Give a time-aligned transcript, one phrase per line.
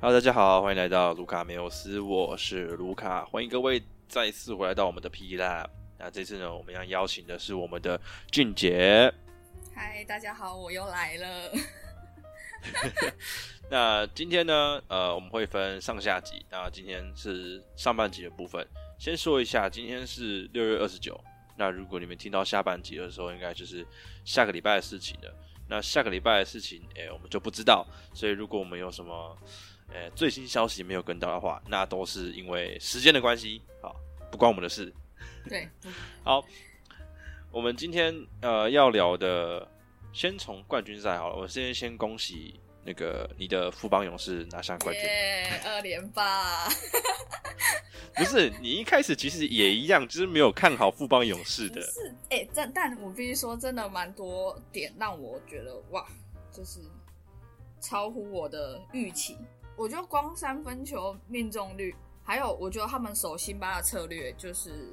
[0.00, 5.66] Hello，大家好，欢迎来到卢卡梅欧斯，我是卢卡，欢迎各位再次回来到我们的 P Lab。
[5.98, 8.00] 那这次呢，我们要邀请的是我们的
[8.30, 9.12] 俊杰。
[9.74, 11.50] 嗨，大家好，我又来了。
[13.68, 16.46] 那今天呢，呃，我们会分上下集。
[16.48, 18.64] 那今天是上半集的部分，
[19.00, 21.20] 先说一下，今天是六月二十九。
[21.56, 23.84] 那如果你们听到下半集的时候，应该就是
[24.24, 25.34] 下个礼拜的事情了。
[25.68, 27.84] 那下个礼拜的事情，哎，我们就不知道。
[28.14, 29.36] 所以如果我们有什么，
[29.92, 33.96] 呃，最新消息没有跟到的话，那都是因为时间的关系，好，
[34.30, 34.92] 不关我们的事。
[35.48, 35.68] 对，
[36.22, 36.44] 好，
[37.50, 39.66] 我们今天呃要聊的，
[40.12, 41.36] 先从冠军赛好了。
[41.36, 45.02] 我先先恭喜那个你的富邦勇士拿下冠军，
[45.64, 46.68] 二连霸。
[48.14, 51.80] 不是，你一开始其实也一样，就是没有看好富邦勇士的。
[51.82, 56.04] 是，哎，但但我必须说，真的蛮多点让我觉得哇，
[56.52, 56.80] 就是
[57.80, 59.38] 超乎我的预期。
[59.78, 64.92] 我觉得光三分球命中率，还有我觉得他们守辛巴的策略，就是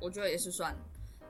[0.00, 0.74] 我觉得也是算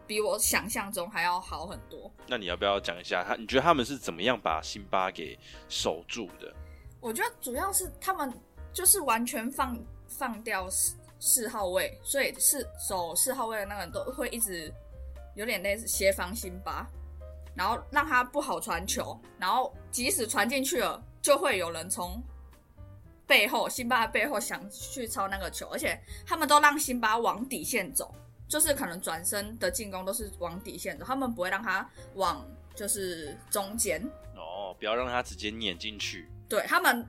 [0.07, 2.09] 比我想象中还要好很多。
[2.29, 3.35] 那你要不要讲一下他？
[3.35, 5.37] 你觉得他们是怎么样把辛巴给
[5.69, 6.55] 守住的？
[7.01, 8.33] 我觉得主要是他们
[8.73, 9.77] 就是完全放
[10.07, 14.73] 放掉四四号位，所以是守四号位的那个人都会一直
[15.35, 16.89] 有点类似协防辛巴，
[17.53, 22.23] 然后让他不好传球，然后即使传进去了，就会有人从。
[23.31, 28.13] 背后，辛巴背后想去抄那个球，而且他们都让辛巴往底线走，
[28.49, 34.05] 就是可能转身的进攻都是往底线走，他们不会让他往就是中间。
[34.35, 36.29] 哦，不要让他直接碾进去。
[36.49, 37.07] 对他们，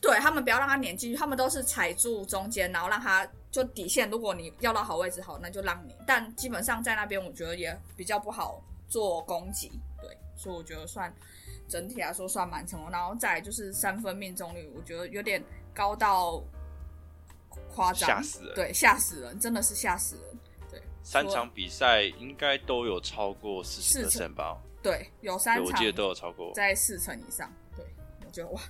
[0.00, 4.08] 对他们不要让他碾进去，他们都是踩住中间，然后让他就底线。
[4.08, 5.94] 如果你要到好位置，好，那就让你。
[6.06, 9.70] 但基本上在那边，我觉得也比较不好做攻击。
[10.00, 11.14] 对，所以我觉得算。
[11.68, 15.42] 整体来说算蛮成功，然后再就是三分命中率，我觉得有点
[15.72, 16.42] 高到
[17.74, 18.54] 夸张，吓死人！
[18.54, 20.38] 对，吓死人，真的是吓死人。
[20.70, 24.58] 对，三场比赛应该都有超过四成吧？
[24.82, 27.50] 对，有三场，我记得都有超过在四成以上。
[27.74, 27.84] 对，
[28.26, 28.60] 我觉得哇，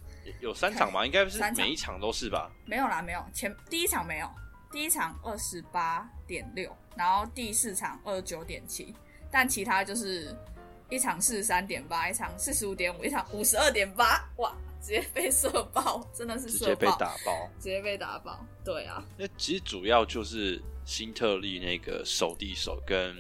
[0.41, 1.05] 有三场吗？
[1.05, 2.53] 应该不是每一场都是吧？
[2.67, 4.31] 没有啦，没有前第一场没有，
[4.71, 8.95] 第一场二十八点六，然后第四场二十九点七，
[9.31, 10.37] 但其他就是。
[10.93, 19.03] 一场四十三点八，一场四十五点五，一场五十二点八，哇，直接被射爆，真的是直接被打爆，直接被打爆，对啊。
[19.17, 23.17] 那其实主要就是新特利那个手递手跟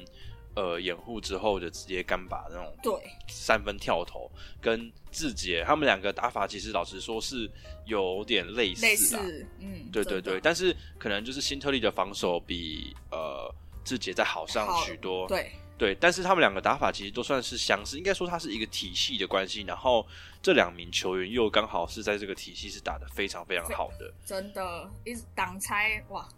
[0.55, 2.93] 呃掩护之后的直接干拔那种对
[3.27, 7.51] 三分跳投，跟志杰他们两个打法，其实老实说是
[7.87, 9.25] 有点类似啊，
[9.61, 13.51] 嗯，对对对，但是可能就是新特利的防守比呃
[13.83, 15.53] 志杰再好上许多，对。
[15.79, 19.63] 对，但是他们两个打法其实都算是相似，应该说它是一个体系的关系。
[19.63, 20.07] 然后
[20.41, 26.29] 这两名球员又刚好是在这个体系是打的非常非常好的，真的，一直挡拆哇，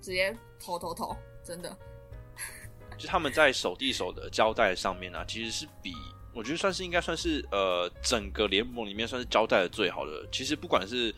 [0.00, 1.76] 直接投投投，真的。
[2.98, 5.94] 就他们在手递手的交代上面呢，其实是比
[6.34, 10.26] 我觉得算是应该算是呃整个联盟里面算是交代的最好的。
[10.32, 11.14] 其实不管是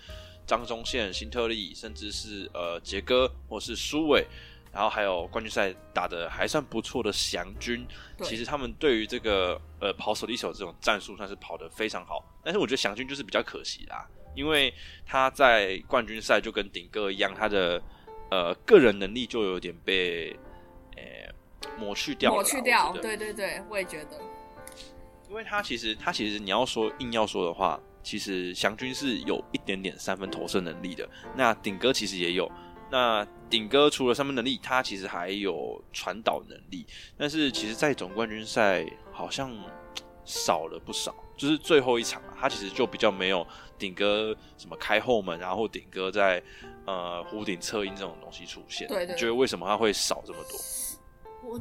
[0.46, 4.26] 张忠宪、辛特利，甚至是呃杰哥或是苏伟。
[4.72, 7.84] 然后还有冠军赛打的还算不错的祥军，
[8.22, 12.24] 其实他们对于这个呃跑手一手这种战术算是跑得非常好。
[12.44, 14.72] 但是我觉得祥军就是比较可惜啦，因为
[15.04, 17.82] 他在冠军赛就跟顶哥一样，他的
[18.30, 20.38] 呃个人能力就有点被
[20.96, 21.02] 呃
[21.76, 22.32] 抹去掉。
[22.32, 24.20] 抹去掉，对对对，我也觉得。
[25.28, 32.48] 因为他其实他其实你要说硬要说的话，其实祥军是有一点点三分投射能力的，那顶哥其实也有。
[32.90, 36.84] 那顶哥除了三分能力，他其实还有传导能力，
[37.16, 39.50] 但是其实，在总冠军赛好像
[40.24, 41.14] 少了不少。
[41.36, 43.46] 就是最后一场啊，他其实就比较没有
[43.78, 46.42] 顶哥什么开后门，然后顶哥在
[46.84, 48.86] 呃弧顶策应这种东西出现。
[48.88, 49.16] 对对。
[49.16, 50.60] 觉得为什么他会少这么多？
[51.42, 51.60] 我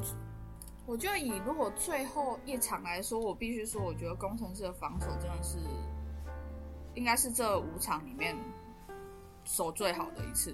[0.86, 5.58] 我觉得以如果最后一场来说，我必须说，我觉得工程师的防守真的是
[6.96, 8.36] 应该是这五场里面
[9.46, 10.54] 守最好的一次。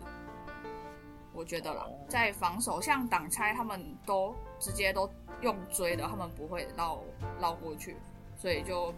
[1.35, 5.09] 我觉得啦，在防守像挡拆，他们都直接都
[5.41, 7.03] 用追的，他们不会绕
[7.39, 7.97] 绕过去，
[8.37, 8.93] 所以就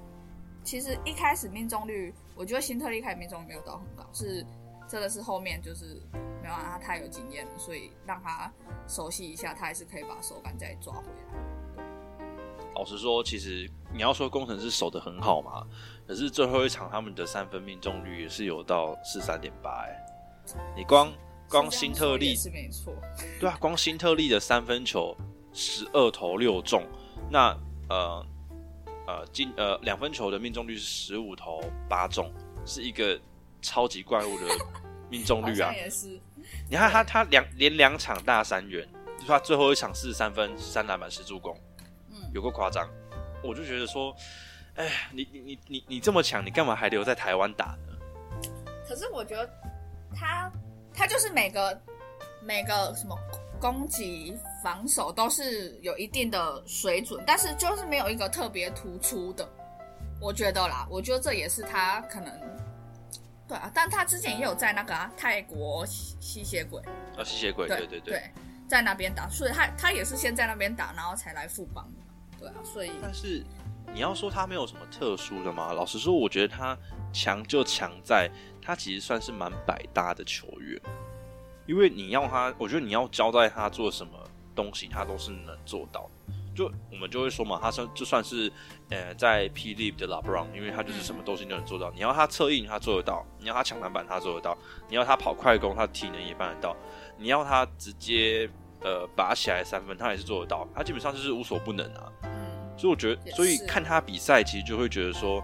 [0.64, 4.46] 其实一开始命中率，我觉得新特利开始命中率没有到很高，是
[4.88, 6.00] 真的是后面就是
[6.44, 8.52] 没办法，他太有经验了，所以让他
[8.88, 11.84] 熟悉一下，他还是可以把手感再抓回来。
[12.76, 15.66] 老实说，其实你要说工程师守的很好嘛，
[16.08, 20.06] 可是最后一场他们的三分命中率也是有到四三点八，哎，
[20.76, 21.12] 你光。
[21.50, 22.94] 光新特利是没错，
[23.40, 25.16] 对啊，光新特利的三分球
[25.54, 26.86] 十二投六中，
[27.30, 27.58] 那
[27.90, 28.26] 呃
[29.08, 32.32] 呃进呃两分球的命中率是十五投八中，
[32.66, 33.20] 是一个
[33.62, 34.46] 超级怪物的
[35.10, 35.72] 命中率啊！
[35.76, 36.20] 也是。
[36.70, 38.88] 你看他他两连两场大三元，
[39.20, 41.58] 就他最后一场四十三分三篮板十助攻，
[42.10, 42.88] 嗯，有个夸张。
[43.44, 44.16] 我就觉得说，
[44.76, 48.42] 哎，你你你你你这么强，你干嘛还留在台湾打呢？
[48.88, 49.50] 可是我觉得
[50.16, 50.52] 他
[50.98, 51.80] 他就是每个
[52.42, 53.16] 每个什么
[53.62, 59.48] 攻击防守都是有一定的水准，但是就是没有一个特别突出的。
[60.20, 62.34] 我觉得啦，我觉得这也是他可能
[63.48, 66.82] 对啊，但他之前也有在那个泰国吸血鬼
[67.16, 68.24] 啊，吸血鬼，对对对，
[68.68, 71.88] 在那边打，所以他他也是先在那边打，然后才来富邦
[72.40, 73.46] 对啊，所以但是
[73.94, 75.74] 你要说他没有什么特殊的吗？
[75.74, 76.78] 老实说，我觉得他
[77.12, 78.30] 强就强在
[78.62, 80.80] 他其实算是蛮百搭的球员，
[81.66, 84.12] 因为你要他，我觉得你要交代他做什么
[84.56, 86.10] 东西，他都是能做到。
[86.56, 88.52] 就我们就会说嘛，他算就算是
[88.90, 91.92] 呃在 P l e a 的 LeBron，因为他就是什么东西都能做到。
[91.92, 94.58] 你要他策应，他做得到；你要他抢篮板，他做得到；
[94.90, 96.76] 你要他跑快攻，他体能也办得到；
[97.16, 98.50] 你要他直接
[98.82, 100.68] 呃拔起来三分，他也是做得到。
[100.74, 102.12] 他基本上就是无所不能啊。
[102.78, 105.44] 所以我觉得，所以看他比赛，其实就会觉得说，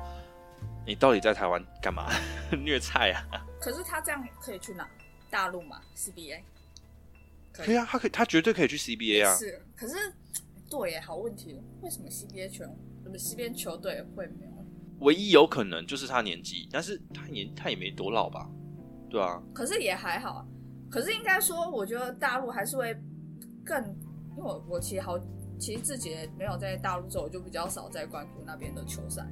[0.86, 2.10] 你到底在台湾干嘛
[2.64, 3.24] 虐菜啊？
[3.60, 4.88] 可是他这样可以去哪？
[5.30, 6.42] 大陆嘛，CBA。
[7.52, 9.36] 可以啊，他可以，他绝对可以去 CBA 啊。
[9.36, 9.96] 是，可是。
[10.70, 12.64] 对，好问题，为什么 CBA 球，
[13.04, 14.52] 什么 CBA 球队会没有？
[15.02, 18.50] 唯一有可能就是他年纪，但是他年他也没多老吧？
[19.08, 19.40] 对啊。
[19.54, 20.44] 可是也还好，
[20.90, 22.92] 可是应该说，我觉得大陆还是会
[23.64, 23.84] 更，
[24.36, 25.16] 因为我我其实好，
[25.64, 29.26] 其实自己没有在大陆之后，我就比较少在关注那边的球赛。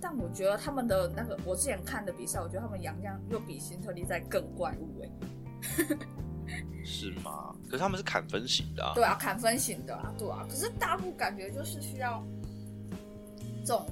[0.00, 5.10] 但我觉得他们的那个，我之前看的比赛，我觉得他们杨将又比新特利在更怪物哎。
[6.82, 7.54] 是吗？
[7.66, 8.92] 可是他们是砍分型的啊。
[8.94, 10.46] 对啊，砍分型的啊，对啊。
[10.48, 12.24] 可是大陆感觉就是需要
[13.60, 13.86] 这种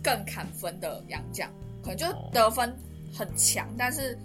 [0.00, 1.50] 更砍分的洋将，
[1.82, 2.72] 可能就得分
[3.12, 4.16] 很强，但是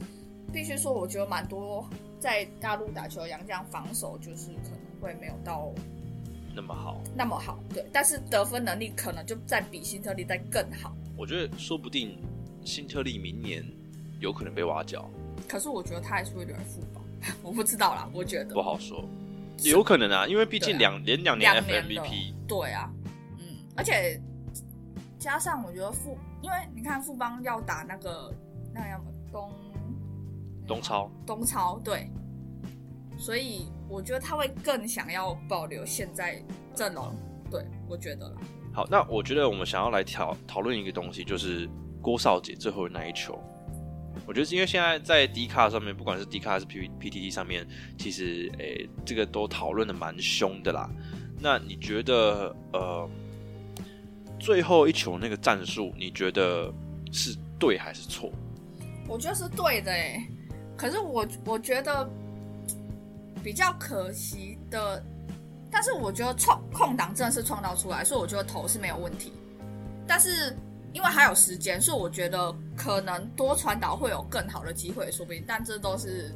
[0.54, 1.90] 必须说，我觉得蛮多
[2.20, 5.74] 在大陆打球的洋将防守就是可能会没有到
[6.56, 7.60] 那么好，那么好。
[7.74, 10.96] 对，但是得分能力可能就在比新特利在更好。
[11.18, 12.18] 我觉得说不定
[12.63, 13.63] 新特利明年
[14.19, 15.10] 有可能被挖角。
[15.48, 17.04] 可是我觉得他还是会留在富邦。
[17.44, 19.04] 我不知道啦，我觉得不好说，
[19.63, 22.92] 有可能啊，因为毕竟两连两年 FMVP，对啊，
[23.40, 24.22] 嗯，而且
[25.18, 28.31] 加上我觉得富，因为你看富邦要打那个
[28.74, 29.52] 那个什么东
[30.68, 32.07] 东超东超，对，
[33.18, 36.44] 所以我觉得他会更想要保留现在
[36.75, 37.15] 阵容，
[37.50, 38.30] 对我觉得
[38.74, 41.65] 好，那我觉得我们想要来讨讨论一个东西，就是
[42.01, 43.42] 郭少杰最后的那一球。
[44.27, 47.65] 我觉得是因为现在在 D 卡上面，不管是 D 卡还是 P P T T 上面，
[47.97, 50.89] 其实诶，这个都讨论的蛮凶的啦。
[51.39, 53.09] 那你觉得呃，
[54.38, 56.69] 最后一球那个战术，你觉得
[57.13, 58.30] 是对还是错？
[59.07, 60.21] 我觉得是对的诶，
[60.75, 62.09] 可是我我觉得
[63.45, 65.01] 比较可惜的，
[65.71, 69.31] 但是我觉得创空档真的是创造出来，所以我觉得投是没有问题，
[70.07, 70.57] 但是。
[70.95, 75.44] 因为还有时间，所以我觉得可能多传导会有更好的机会，说不定。
[75.45, 76.33] 但这都是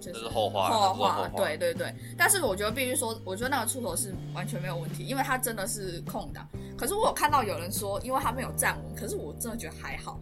[0.00, 1.28] 就是后话，后话。
[1.36, 1.92] 对对对。
[2.16, 6.48] 但是我觉得必须说，我觉得那个出头是完全没有问题，因为他真的是空档。
[6.76, 10.20] 可是我有看到有人说，因为他没有站稳，可是我真的觉得还好。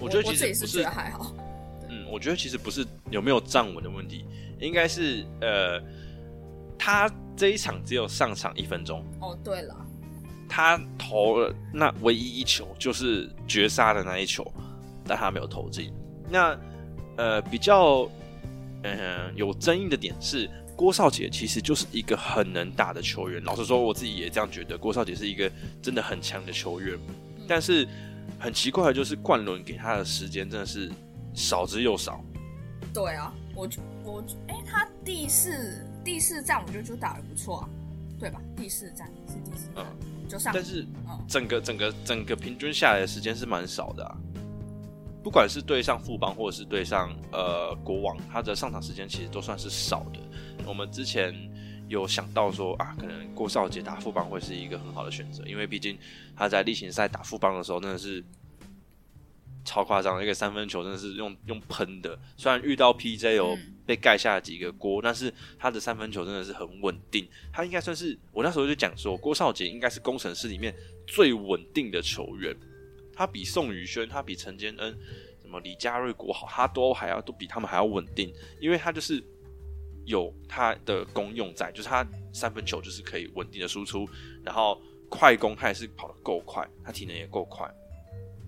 [0.00, 1.32] 我觉得其实是觉得还好。
[1.88, 4.26] 嗯，我觉得其实不是有没有站稳的问题，
[4.62, 5.80] 应该是呃，
[6.78, 9.04] 他这一场只有上场一分钟。
[9.20, 9.76] 哦，对了。
[10.48, 14.46] 他投了那唯一一球，就是绝杀的那一球，
[15.06, 15.92] 但他没有投进。
[16.28, 16.58] 那
[17.16, 18.06] 呃，比较
[18.82, 23.42] 嗯有争议的点是，郭少杰其实就是一个很能打的球员。
[23.44, 25.50] 老实说，我自己也这样觉得，郭少杰是一个
[25.80, 26.98] 真的很强的球员。
[27.48, 27.88] 但是
[28.38, 30.90] 很奇怪的就是，冠伦给他的时间真的是
[31.32, 32.22] 少之又少。
[32.92, 33.68] 对啊，我
[34.04, 37.68] 我哎，他第四第四站我觉得就打的不错啊，
[38.18, 38.40] 对吧？
[38.56, 39.86] 第四站是第四站。
[40.28, 40.86] 就上但是
[41.28, 44.16] 整个整个整个平均下来的时间是蛮少的啊，
[45.22, 50.20] 不管是对上富邦或者是对上呃国王，他的上场时间其实都算是少的。
[50.66, 51.34] 我们之前
[51.88, 55.98] 有想到说啊，可能郭少杰打富邦会是一个很好的选择，因为毕竟
[56.34, 58.24] 他在例行赛打富邦的时候真的是。
[59.64, 62.18] 超夸张，一个三分球真的是用用喷的。
[62.36, 67.28] 虽然遇到 PJ 有被盖下了几个锅，但是他的三分球真的是很稳定。
[67.52, 70.74] 他应该算是我那时候就讲说，郭少杰应该是工程师里面
[71.06, 72.56] 最稳定的球员。
[73.14, 74.96] 他比宋宇轩、他比陈坚恩、
[75.42, 79.22] 什么李佳瑞、国豪，他都还要都比他们还要稳定，因为他就是
[80.06, 84.08] 有他的功用在，就是他三分球就是可以稳定的输出，
[84.42, 87.70] 然后快攻他也是跑得够快，他体能也够快。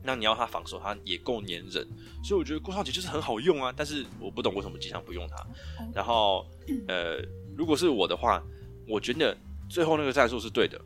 [0.05, 1.89] 那你要他防守，他也够粘人，
[2.23, 3.73] 所以我觉得郭少杰就是很好用啊。
[3.75, 5.47] 但是我不懂为什么经常不用他。
[5.95, 6.47] 然后
[6.87, 7.17] 呃，
[7.57, 8.43] 如果是我的话，
[8.87, 9.35] 我觉得
[9.69, 10.81] 最后那个战术是对的。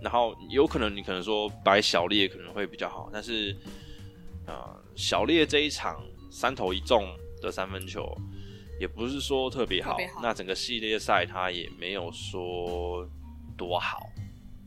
[0.00, 3.56] 然后有可能你可能说摆小烈可能会比较好，但是
[4.46, 7.04] 啊，小烈这一场三投一中
[7.40, 8.16] 的三分球
[8.80, 9.96] 也不是说特别好。
[10.22, 13.08] 那整个系列赛他也没有说
[13.56, 13.98] 多好，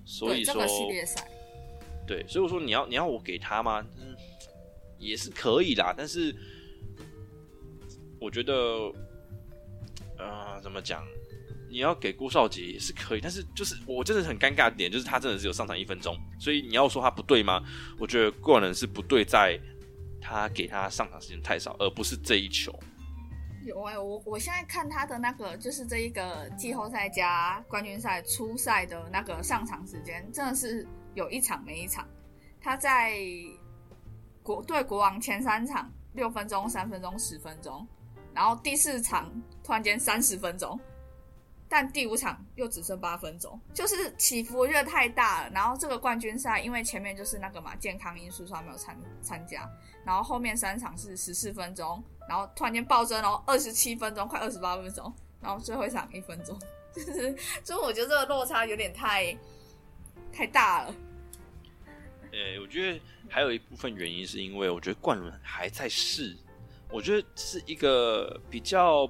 [0.06, 1.26] 所以说系列赛。
[2.12, 3.82] 对，所以我说你要你要我给他吗？
[3.98, 4.14] 嗯，
[5.00, 6.36] 也是可以啦，但是
[8.20, 8.54] 我觉得，
[10.18, 11.08] 呃，怎么讲？
[11.70, 17.64] 你要给郭少杰也是可以，但是就是我真的很尴尬的点，就是他真的只有上场一分钟，所以你要说他不对吗？
[17.98, 19.58] 我觉得个人是不对，在
[20.20, 22.78] 他给他上场时间太少，而不是这一球。
[23.64, 30.86] 有哎，我我现在看他的那个，就是这一个季后赛加冠军赛初赛的那个上场时间，真的是。
[31.14, 32.08] 有一场没一场，
[32.62, 33.18] 他在
[34.44, 37.88] 国对国王前三场六分钟、三分钟、十分钟，
[38.34, 39.32] 然后第四场
[39.64, 40.80] 突然间三十分钟，
[41.70, 45.50] 但第五场又只剩八分钟，就是起伏越太大了。
[45.52, 49.70] 然后这个冠军赛因为前面就是那个嘛健康因素，所以没有参参加。
[50.04, 56.58] 然后后面三场是十四分钟，然后突然间暴增，然后二十七分钟，快二十八分钟，然后最后一场一分钟，
[56.96, 59.38] 就是所以我觉得这个落差有点太。
[60.32, 60.96] 太大了。
[62.32, 66.36] 呃，我觉得还有一部分原因是因为我觉得冠伦还在试，
[66.90, 69.06] 我觉得是一个比较，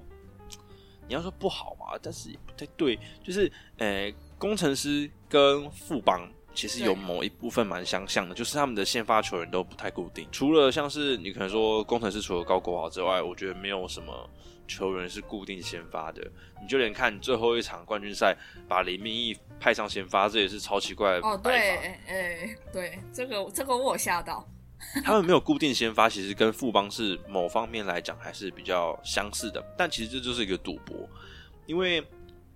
[1.07, 14.29] 你要说不好嘛，但是也不太对，就是呃，工程师跟副帮其实有某一部分蛮相像的，就是他们的先发球员都不太固定，除了像是你可能说工程师除了高国豪之外，我觉得没有什么。
[14.67, 16.25] 球员是固定先发的，
[16.61, 18.33] 你就连看最后一场冠军赛，
[18.69, 21.27] 把林明义派上先发，这也是超奇怪的。
[21.27, 21.75] 哦，对，
[22.07, 24.47] 哎，对，这个这个我吓到。
[25.03, 30.95] 他们没有固定先发，其实跟富邦是某方面来讲还是比较相似的，但其实这就是一个赌博，
[31.65, 32.01] 因为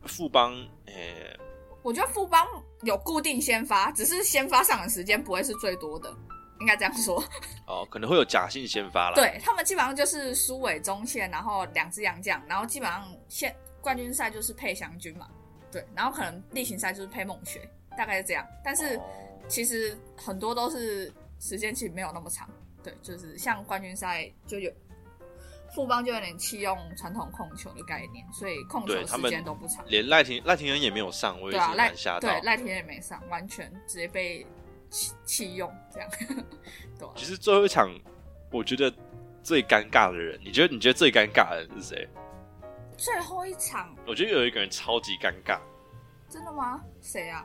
[0.04, 1.38] 富邦，诶，
[1.86, 2.44] 我觉得富邦
[2.82, 6.12] 有固定先发，只是先发上的时间不会是最多的。
[6.60, 7.24] 应该这样说
[7.68, 9.16] 哦，可能会有假性先发了。
[9.16, 15.30] 对他们基本上就是苏伟中线，然后两支洋将，然后基本上现冠军赛就是配祥军嘛，
[15.72, 18.44] 对，然后可能例行赛就是配孟学，大概是这样。
[18.64, 19.00] 但是
[19.48, 22.50] 其实很多都是时间其实没有那么长，
[22.82, 24.72] 对，就是像冠军赛就有
[25.76, 29.84] 富邦就有点弃用传统控球的概念，所以控球时间都不长。
[29.88, 32.22] 连赖廷赖廷恩也没有上，我也是蛮吓到。
[32.22, 34.48] 对，赖廷恩也没上，完全直接被。
[34.88, 36.10] 弃弃用这样，
[36.98, 37.08] 对。
[37.16, 37.90] 其实最后一场，
[38.52, 38.94] 我觉得
[39.44, 42.08] 最尴尬的人，你觉得你觉得最尴尬的人是谁？
[42.96, 45.60] 最后一场，我觉得有一个人超级尴尬。
[46.30, 46.82] 真的吗？
[47.02, 47.44] 谁啊？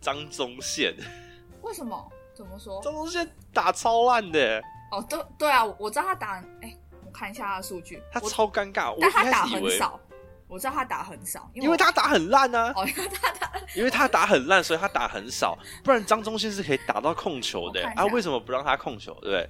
[0.00, 0.94] 张宗宪。
[1.62, 2.12] 为什么？
[2.34, 2.82] 怎么说？
[2.82, 4.60] 张宗宪打超烂的。
[4.90, 6.83] 哦，对对啊，我知道他打，哎，我
[7.14, 8.94] 看一下他的数据，他超尴尬。
[9.00, 9.98] 但他打很少。
[10.46, 12.72] 我知道他打很少，因为他打很烂呢。
[12.76, 15.58] 哦，因为他打，因为他打很烂，所以他打很少。
[15.82, 18.04] 不然张忠宪是可以打到控球的啊？
[18.06, 19.14] 为什么不让他控球？
[19.14, 19.48] 对不对？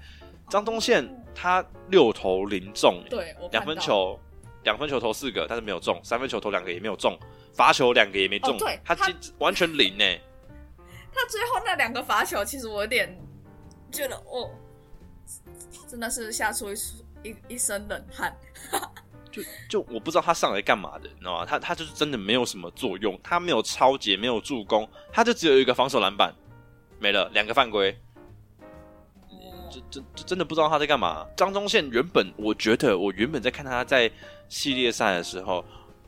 [0.48, 1.04] 张忠宪
[1.34, 4.18] 他六投零中，对，两分球
[4.62, 7.18] 两分球投四个，但是没有中；三分球投两个也没有中，
[7.52, 8.56] 罚球两个也没中。
[8.56, 8.96] 对，他
[9.38, 10.04] 完全零呢。
[11.12, 13.14] 他最后那两个罚球，其实我有点
[13.90, 14.50] 觉得，哦，
[15.88, 16.76] 真的是吓出一
[17.24, 18.36] 一一身冷汗。
[19.32, 21.44] 就就我不知道他上来干嘛的，你知道吗？
[21.44, 26.32] 他他就是真的没有什么作用，他没有超节，没有助攻，他就只有一个防守篮板，
[27.00, 27.98] 没了两个犯规。
[29.68, 31.26] 这这这真的不知道他在干嘛。
[31.36, 34.08] 张忠宪原本我觉得，我原本在看他在
[34.48, 35.64] 系列赛的时候，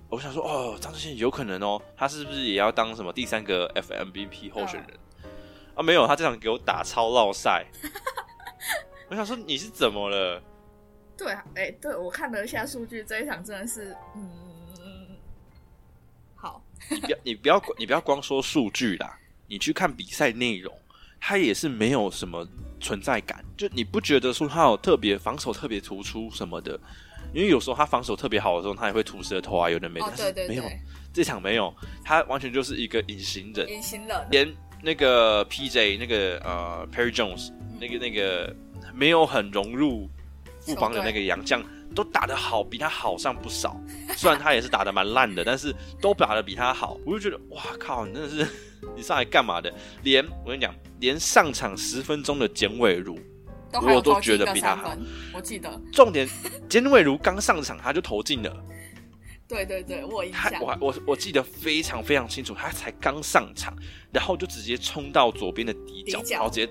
[0.09, 4.97] 我想说哦，张忠宪有可能哦，他是不是也要当什么第三个 FMVP 候选人
[5.75, 5.83] 啊？
[5.83, 7.67] 没有，他这场给我打超绕赛。
[9.11, 10.41] 我想说你是怎么了？
[11.17, 15.17] 对，哎，对我看了一下数据，这一场真的是，嗯，
[16.35, 16.63] 好。
[16.91, 20.73] 你不要，你不要，你不要光说数据啦，你去看比赛内容，
[21.19, 22.47] 他也是没有什么
[22.81, 23.43] 存在感。
[23.57, 26.79] 就你不觉得说他有特别防守特别突出什么的？
[27.33, 30.13] 因为有时候他防守特别好的时候，他也会吐舌头啊，有的没的。
[30.17, 30.65] 对对对，没有
[31.13, 33.69] 这场没有，他完全就是一个隐形人。
[33.69, 34.27] 隐形人。
[34.31, 38.55] 连那个 PJ 那个呃 Perry Jones 那个那个
[38.95, 40.09] 没有很融入。
[40.67, 41.63] 副帮的那个杨将
[41.95, 43.81] 都打得好，比他好上不少。
[44.17, 46.99] 虽然他也是打得蛮烂的，但是都打得比他好。
[47.07, 48.47] 我就觉得，哇靠，你真的是
[48.97, 49.73] 你上来干嘛的？
[50.03, 53.17] 连我跟你讲，连上场十分钟的简伟如，
[53.73, 54.97] 我都觉得比他好。
[55.33, 56.29] 我记得，重点，
[56.69, 58.53] 简伟如刚上场他就投进了。
[59.49, 63.73] 对对对，我印象，我我我记得非常非常清楚，他才刚上场，
[64.13, 66.69] 然后就直接冲到左边的底角，然后直接。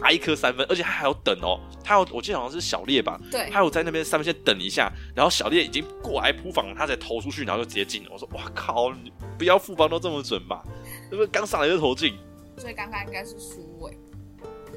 [0.00, 8.10] 拔一颗三分，而且他还要等哦，他要我记得好像是小烈吧，对，他有在那边三分线等一下，然后小烈已经过来扑防，他才投出去，然后就直接进了。
[8.12, 10.64] 我说哇靠，你不要副帮都这么准吧？
[11.10, 12.16] 是不是刚上来就投进？
[12.56, 13.98] 所以刚刚应该是苏伟，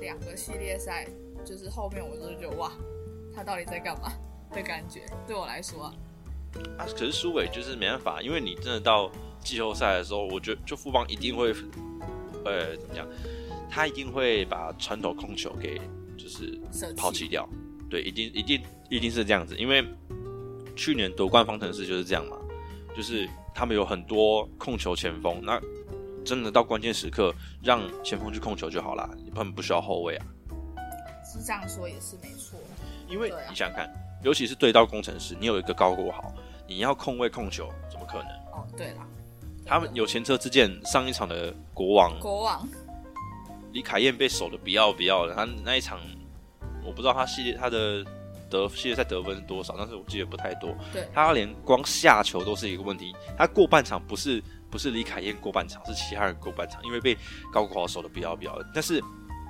[0.02, 1.08] 两个系列赛
[1.46, 2.72] 就是后面我就觉得哇，
[3.34, 4.12] 他到底在干嘛
[4.52, 5.94] 的感觉，对我来说啊，
[6.78, 9.10] 啊，可是苏伟就是没办法，因为你真的到
[9.42, 11.54] 季后赛的时候，我觉得就副帮一定会，
[12.46, 13.08] 呃，怎么讲？
[13.70, 15.80] 他一定会把传统控球给
[16.18, 16.60] 就是
[16.98, 17.48] 抛弃掉，
[17.90, 19.86] 对，一定一定一定是这样子，因为
[20.76, 22.38] 去年夺冠方程式就是这样嘛，
[22.96, 25.60] 就是他们有很多控球前锋，那
[26.24, 30.26] 真的到关键时刻让前锋去控球就好啦，他们不需要后卫啊，
[31.24, 32.60] 是这样说也是没错。
[33.08, 33.88] 因为啊你想想看，
[34.24, 36.34] 尤其是对到工程师，你有一个高过好，
[36.68, 38.28] 你要控位控球，怎么可能？
[38.52, 39.08] 哦，对啦，
[39.64, 42.68] 他们有前车之鉴，上一场的国王国王
[43.76, 46.00] 李凯燕被守的不要不要的，他那一场
[46.82, 48.06] 我不知道他系列他的
[48.50, 50.74] 得系列赛得分是多少，但是我记得不太多。
[50.94, 54.42] 对他连光下球都是一个问题，他过半场不是
[54.72, 57.18] 不是李凯燕过半场，是其他人过半场，因为被
[57.52, 58.66] 高国豪守的不要不要的。
[58.74, 59.04] 但是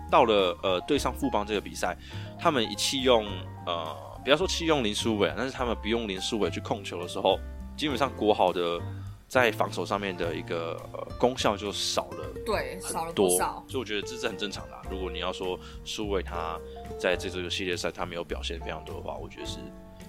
[0.10, 1.96] 到了呃对上富邦这个比赛，
[2.40, 3.28] 他们一弃用
[3.68, 7.38] 呃不要说弃用林书伟啊，但是他们不用林书伟去控球的时候，
[7.78, 8.82] 基本上国豪的
[9.28, 12.26] 在防守上面的一个、呃、功效就少了。
[12.46, 16.60] 对少了很多，不少，所以我觉得这是很正常的啊、如果你要说苏伟他
[17.00, 19.60] 在这这个系列赛他没有表现非常多的话，我觉得是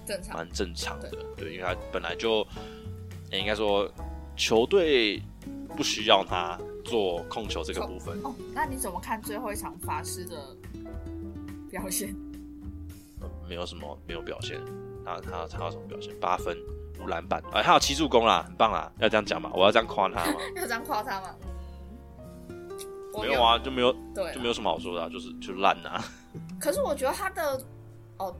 [0.05, 0.37] 正常。
[0.37, 1.09] 蛮正常的。
[1.35, 2.45] 对，因为他本来就，
[3.31, 3.91] 诶应该说
[4.35, 5.21] 球队
[5.75, 8.17] 不需要他做控球这个部分。
[8.23, 10.55] 哦，那你怎么看最后一场法师的
[11.69, 12.15] 表现？
[13.19, 14.61] 呃没有什么没有表现，
[15.03, 16.13] 他他他有什么表现？
[16.19, 16.55] 八分
[16.99, 19.51] 五篮板，哎、他有七助攻啦，很棒啦，要这样讲嘛？
[19.53, 20.39] 我要这样夸他吗？
[20.55, 21.35] 要这样夸他吗？
[22.49, 22.69] 嗯，
[23.21, 26.03] 没有，啊，就没有对啊，就没有什么好说的啊、就是就烂啊。
[26.59, 27.61] 可是我觉得他的
[28.17, 28.35] 哦，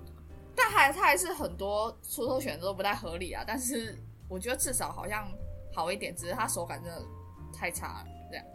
[0.56, 3.44] 但还他还是很多出手选择都不太合理啊。
[3.46, 5.28] 但是我觉得至少好像
[5.74, 7.02] 好一点，只是他手感真的
[7.58, 8.06] 太差了。
[8.30, 8.46] 这样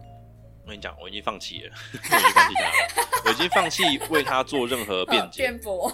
[0.64, 5.42] 我跟你讲，我已经放弃了， 我已经放弃他了，我已经放弃为他做任何辩呃解。
[5.42, 5.92] 辩驳，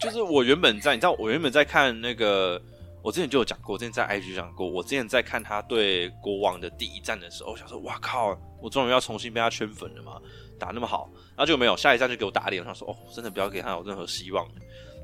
[0.00, 2.60] 就是我原本在，你知道，我原本在看那个，
[3.02, 10.20] 我之前就有讲过，之前在 IG 讲过，我之前在看他对国王的第一战的时候，我想说，哇靠，我终于要重新被他圈粉了嘛，
[10.58, 14.46] 打那么好，然后就没有，下一站就给我打脸，我想说，哦，真的不要给他有任何希望。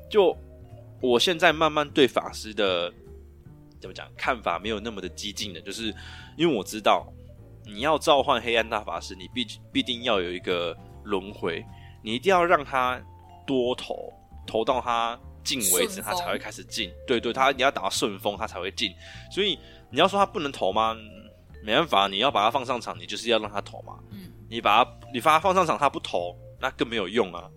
[0.09, 0.35] 就
[1.01, 2.91] 我现在慢慢对法师的
[3.79, 5.93] 怎么讲看法没有那么的激进的，就是
[6.37, 7.05] 因为我知道
[7.65, 11.65] 你要召唤黑暗大法师，你必必定要有一个轮回，
[12.01, 13.01] 你一定要让他
[13.45, 14.11] 多投，
[14.47, 16.91] 投到他进为止，他才会开始进。
[17.07, 18.93] 对对，他你要打到顺风，他才会进。
[19.31, 19.57] 所以
[19.89, 20.93] 你要说他不能投吗？
[20.93, 21.19] 嗯
[21.61, 23.99] 没办法，你要把他放上场，你就是要让他投嘛。
[24.11, 27.51] 嗯，你把他你把他放上场，他不投，那更没有用啊。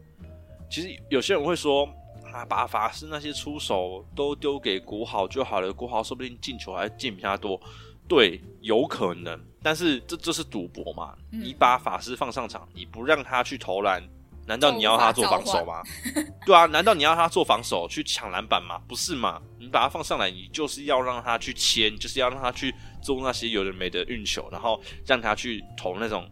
[0.68, 1.88] 其实有些人会说
[2.32, 7.60] 啊，把法师那些出手都丢给国豪就好了，国豪说不定进球还进比他多。
[8.08, 11.16] 对，有可能，但是这这是赌博嘛？
[11.30, 14.02] 嗯你把法师放上场，你不让他去投篮，
[14.46, 15.82] 难道你要他做防守吗？
[16.44, 18.80] 对啊，难道你要他做防守去抢篮板吗？
[18.88, 19.40] 不是嘛？
[19.58, 26.28] 你把他放上来，你就是要让他去切，你就是要让他去做那些有的没的运球，然后让他去投那种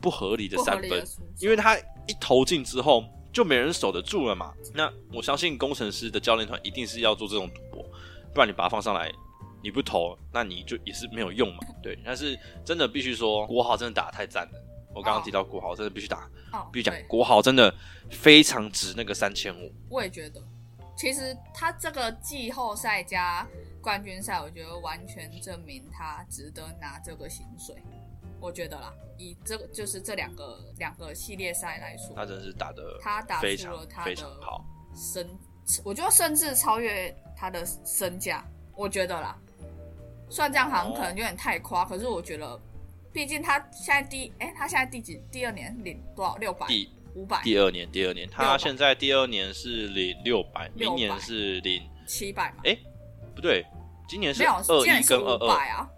[0.00, 1.02] 不合理的三分
[1.40, 1.76] 因为他
[2.06, 3.02] 一投进之后
[3.32, 4.52] 就没人守得住了嘛。
[4.74, 7.82] 那我相信工程师的教练团一定是要做这种赌博，
[8.34, 9.10] 不然你把他放上来，
[9.62, 11.60] 你不投，那你就也是没有用嘛。
[11.82, 14.65] 对，但是真的必须说，国豪真的打得太赞了。
[14.96, 17.72] 我刚刚提到国豪，真的必须打，哦，必须讲国豪真的
[18.10, 19.70] 非常值那个三千五。
[19.90, 20.42] 我也觉得，
[20.96, 23.46] 其实他这个季后赛加
[23.82, 27.76] 冠军赛，我觉得完全证明他值得拿这个薪水。
[28.40, 34.64] 我觉得啦，以这个就是这两个两个系列赛来说，他真是打的他打出了他的好。
[34.94, 35.28] 身，
[35.84, 38.42] 我觉得甚至超越他的身价，
[38.74, 39.36] 我觉得啦。
[40.28, 42.60] 虽然这样好像可能有点太夸，可是我觉得，
[43.16, 45.18] 毕竟他现在第，哎、他现在第几？
[45.32, 46.36] 第二年领多少？
[46.36, 46.66] 六百？
[46.66, 47.40] 第五百？
[47.42, 52.58] 第二年，第二年，他600现在第二年是领六百，明年是领七百吗？
[52.66, 52.76] 哎
[53.34, 53.64] 不对，
[54.06, 55.88] 今年是二一跟二二，百啊，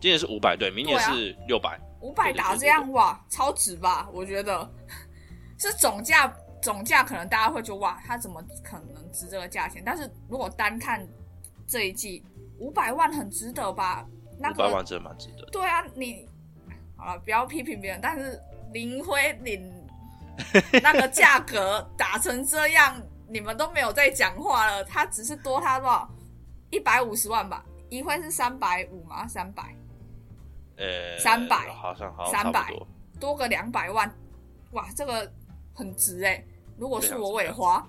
[0.00, 4.08] 今年是五百，对，明年是六百、五百打这样哇，超值吧？
[4.12, 4.68] 我觉得
[5.56, 9.80] 是总价，总价可能大家会觉得哇，他怎么可能值这个价钱？
[9.86, 11.06] 但是如果单看
[11.68, 12.24] 这一季，
[12.58, 14.04] 五百万很值得吧？
[14.36, 15.50] 那个五百万真的蛮值得的。
[15.52, 16.26] 对啊，你
[17.00, 18.38] 好了，不要批评别人，但是
[18.72, 19.72] 林辉领
[20.82, 24.84] 那个价格打成这样，你们都没有在讲话了。
[24.84, 26.08] 他只是多他多少
[26.70, 27.64] 一百五十万吧？
[27.88, 29.26] 一辉是三百五吗？
[29.26, 29.74] 三百
[30.76, 32.88] 呃，300好像好像差300不多。
[33.18, 34.10] 多个两百万，
[34.72, 35.30] 哇，这个
[35.74, 36.42] 很值哎、
[36.78, 37.86] 如果是我，我也花。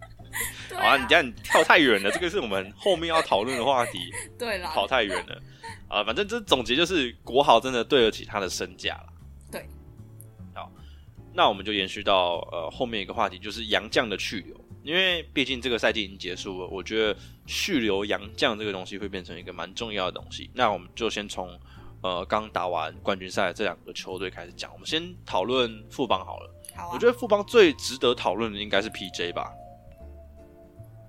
[0.76, 5.40] 啊，你这样跳太远了，这个是我们后面要讨论的话题， 对啦，跑太远了
[5.88, 6.04] 啊。
[6.04, 9.12] 反正这总结就是国豪真的对得起他的身价了。
[9.50, 9.66] 对，
[10.54, 10.70] 好，
[11.32, 14.60] 那我们就延续到呃后面一个话题，就是杨将的去留。
[14.82, 20.48] 因为毕竟这个赛季已经结束了，我觉得续留杨将这个东西会变成一个蛮重要的东西。
[20.54, 21.58] 那我们就先从
[22.02, 24.72] 呃刚打完冠军赛这两个球队开始讲。
[24.72, 26.54] 我们先讨论富邦好了。
[26.76, 29.50] 好啊，我觉得富邦最值得讨论的应该是 PJ 吧？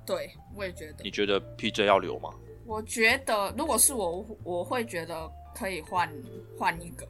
[0.07, 1.11] 对，我也觉得你。
[1.11, 2.29] 觉得 PJ 要留吗？
[2.67, 6.07] 我觉得如果是我，我会觉得可以换
[6.59, 7.07] 换一个。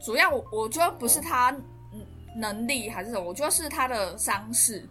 [0.00, 1.50] 主要我我觉得不是他
[1.92, 4.86] 嗯能力还是什么，我觉得是他的伤势。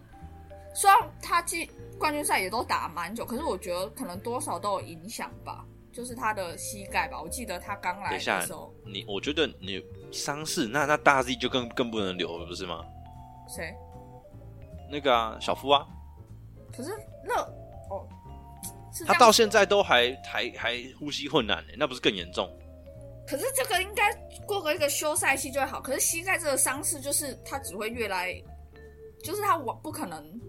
[0.74, 1.66] 虽然他进
[1.98, 7.22] 冠军赛也都打蛮久，可是我觉得可能多少都有影响吧，就是他的膝盖吧。
[7.22, 12.84] 我记得他刚来的时候，你我觉得你伤势，那那大 Z 就更更不能留了，不是吗？
[13.48, 13.72] 谁？
[14.90, 15.86] 那个啊，小夫啊，
[16.76, 16.90] 可是
[17.24, 17.34] 那
[19.04, 22.48] 他到现在都还还还呼吸困难呢，那不是更严重？
[23.26, 24.14] 可是这个应该
[24.46, 25.80] 过个一个休赛期就会好。
[25.80, 28.40] 可是膝盖这个伤势，就是他只会越来，
[29.22, 30.40] 就是他我不可能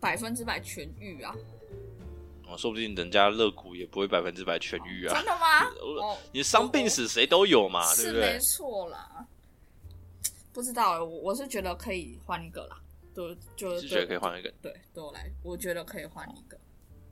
[0.00, 1.34] 百分之百痊愈啊！
[2.46, 5.24] 哦，说不定人家肋骨也不会百分之百痊愈啊真。
[5.26, 5.64] 的吗？
[6.02, 8.38] 哦，你伤病史谁都有嘛，对是不对没？
[8.40, 9.26] 错啦。
[10.52, 12.80] 不知道欸，我我是觉得可以换一个啦。
[13.14, 14.50] 对，就是觉得可以换一个。
[14.62, 16.58] 对，对我来，我觉得可以换一个。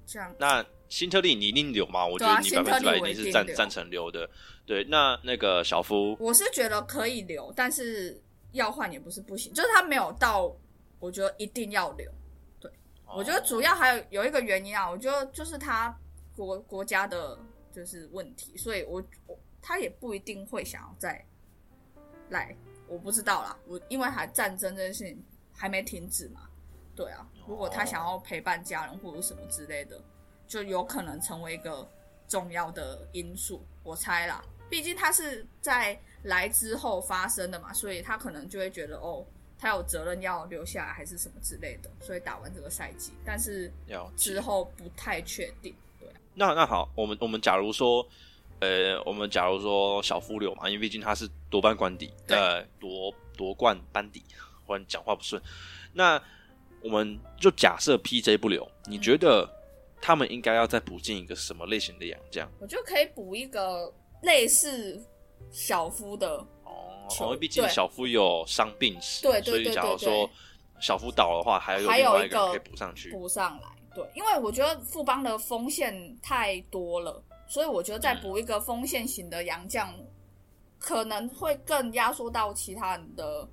[0.06, 2.06] 这样那辛特利你一定留吗？
[2.06, 4.28] 我觉得你百分之百一定是赞赞成留的。
[4.66, 8.20] 对，那那个小夫，我是觉得可以留，但是
[8.52, 10.54] 要换也不是不行，就是他没有到，
[11.00, 12.10] 我觉得一定要留。
[12.60, 12.70] 对
[13.06, 15.94] 我觉得主要还有有一个原因啊，我觉得就是他
[16.36, 17.38] 国国家的
[17.72, 21.24] 就是问题，所以我我他也不一定会想要再
[22.28, 26.48] 来，我不知道啦，我因为还战争这件事情还没停止嘛，
[26.94, 30.00] 对啊，如果他想要陪伴家人或者什么之类的，
[30.46, 31.88] 就有可能成为一个
[32.28, 39.24] 重要的因素，我猜啦，毕竟他是在来之后发生的嘛，所以他可能就会觉得哦。
[39.58, 45.72] 他有责任要留下来，还是什么之类的，所以打完这个赛季，但是要之后不太确定。
[46.00, 48.04] 对啊，那那好，我们我们假如说，
[48.58, 54.24] 呃，我们假如说小夫流嘛，因为毕竟他是夺冠官底，对呃，夺夺冠班底，
[54.66, 55.40] 忽然讲话不顺。
[55.92, 56.20] 那
[56.84, 59.48] 我们就假设 PJ 不留，你觉得
[60.00, 62.50] 他们应该要再补进一个什么类型的洋将？
[62.60, 63.92] 我觉得可以补一个
[64.22, 65.00] 类似
[65.50, 70.28] 小夫的，哦，因为毕竟小夫有伤病史，对对所以假如说
[70.80, 73.10] 小夫倒的话，还有还另外一个可以补上去。
[73.12, 73.68] 补上来。
[73.94, 79.94] 对，因为我觉得富邦的锋线太多了，所以我觉得再补一个锋线型的洋将，
[80.78, 83.46] 可能会更压缩到其他人的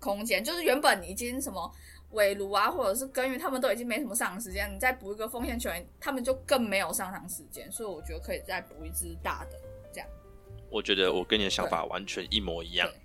[0.00, 0.42] 空间。
[0.42, 1.72] 就是原本已经什么
[2.14, 7.70] 韦卢啊，或者是根玉，他们都已经没什么上场时间，你再补一个锋线球员，他们就更没有上场时间。
[7.70, 9.58] 所以我觉得可以再补一支大的，
[9.92, 10.08] 这样
[10.70, 12.96] 我觉得我跟你的想法完全一模一样对，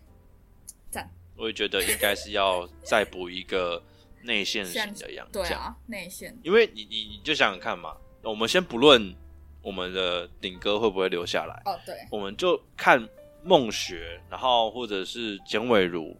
[0.89, 1.09] 赞。
[1.35, 3.81] 我也觉得应该是要再补一个
[4.23, 5.33] 内线型的样子。
[5.33, 9.15] 对啊，内线因为你你你就想想看嘛，我们先不论
[9.61, 13.07] 我们的顶哥会不会留下来，哦，对，我们就看
[13.43, 16.17] 孟学，然后或者是简伟如，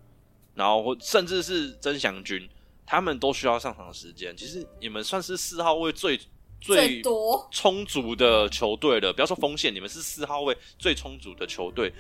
[0.55, 2.47] 然后或甚至是曾祥军，
[2.89, 4.35] 他们都需要上场时间。
[4.35, 6.19] 其实你们算是四号位最
[6.59, 11.93] 最多充足的球队了，不要说锋线，你们是四号位最充足的球队。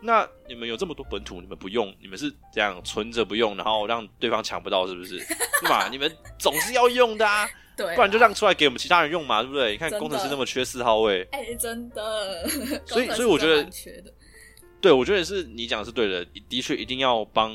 [0.00, 5.18] 那你们有这么多本土，你们不用，你们是这样存着不用，然后让对方抢不到，是不是？
[5.60, 5.88] 对吧？
[5.90, 9.72] 你们总是要用的啊，对啊，不然就让出来给我们其他人用嘛，对不对？
[9.72, 12.48] 你看工程师那么缺四号位，哎、真的，
[12.86, 13.68] 所以所以我觉得
[14.80, 17.50] 对我觉得是你讲的是对的，的确一定要帮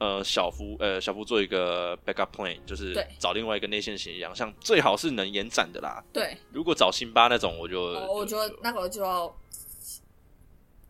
[0.00, 6.02] 呃小夫呃小夫做一个 backup plan，就是找另外一个内线型洋像最好是能延展的啦。
[6.12, 9.32] 对，如果找辛巴那种，我就、哦，我觉得那个就要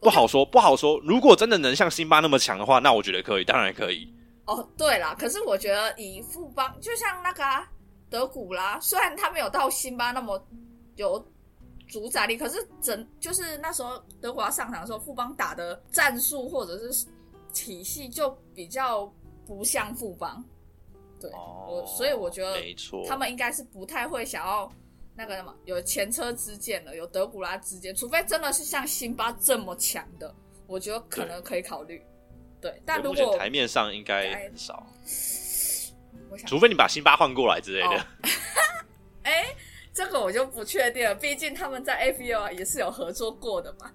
[0.01, 0.99] 不好说，不好说。
[1.05, 4.11] 如果真的能像辛巴那么强的话，那我觉得可以，当然可以。
[4.47, 7.69] 哦，对啦，可是我觉得以富邦，就像那个、啊、
[8.09, 10.43] 德古拉，虽然他没有到辛巴那么
[10.97, 11.25] 有
[11.87, 17.07] 主宰力，可是整就是那时候德古拉上场的时候，富邦打的战术或者是
[17.53, 19.13] 体系就比较
[19.47, 20.45] 不像富邦。
[21.21, 24.73] 对，我所以我觉得哦没错，他们应该是不太会想要
[25.15, 30.35] 那个什么有前车之鉴的，有德古拉之鉴，除非真的是像辛巴这么强的，
[30.67, 32.03] 我觉得可能可以考虑。
[32.61, 34.87] 对，但如果台面上应该很少，
[36.31, 38.01] 我想除非你把辛巴换过来之类的。
[38.01, 38.07] 哦
[39.23, 39.55] 哎、
[39.93, 43.93] 这个我就不确定了，毕竟他们在 APL 也是有合作过的嘛。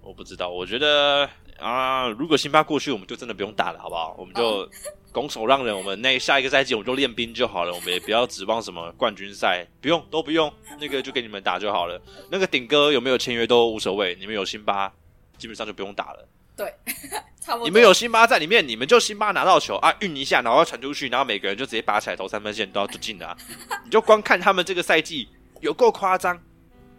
[0.00, 1.28] 我不知道，我觉得
[1.64, 4.14] 啊，如果辛巴过去，我们就真的不用打了，好不好？
[4.18, 4.68] 我们就
[5.10, 11.98] 拱手让人，我们那下一个赛季我们就练兵就好了，我们也不要指望什么冠军赛，不用都不用，那个就给你们打就好了。
[12.30, 14.92] 那个顶哥有没有签约都无所谓，你们有辛巴，
[15.38, 16.28] 基本上就不用打了。
[16.54, 16.70] 对，
[17.40, 17.64] 差不多。
[17.64, 23.36] 你们有辛巴在里面，你们就辛巴拿到球啊，运一下，然后传出去，然后每个人就直接拔起来投三分线都要就进了、啊。
[23.84, 25.28] 你就光看他们这个赛季
[25.60, 26.38] 有够夸张，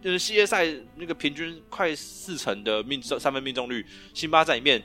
[0.05, 4.79] 就是系列赛那个平均快四成的命中三分命中率，辛巴在里面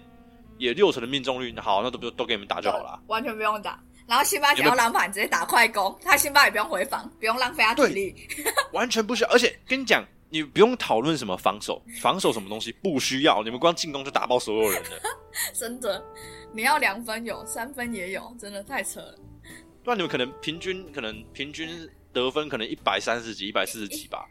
[0.57, 2.99] 也六成的命中率，好，那都不都给你们打就好了。
[3.07, 3.79] 完全不用打。
[4.09, 8.15] 然后辛巴只要篮板直接打快攻，他辛巴也不用回防，不用浪费他体力，
[8.73, 9.29] 完全不需要。
[9.29, 14.89] 而且跟你讲，你不用讨论什么防守，防守什么东西不需要，你们光进攻就打爆所有人了。
[15.53, 16.03] 真的，
[16.55, 19.19] 你要两分有，三分也有，真的太扯了。
[19.85, 24.27] 对啊，你们可能平均可能平均得分可能一百三十几、一百四十几吧。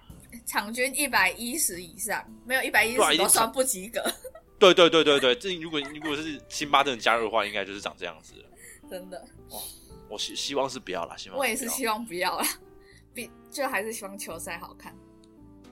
[0.50, 4.04] 场均一百一十以上，没有一百一十都算不及格，
[4.58, 8.50] 对对对对对，这如果如果是辛巴真的加入的话，应该就是长这样子了。
[8.90, 9.24] 真的。
[10.10, 12.48] 我希希望是不要啦，希望我也是希望不要啦，
[13.14, 14.92] 比就还是希望球赛好看。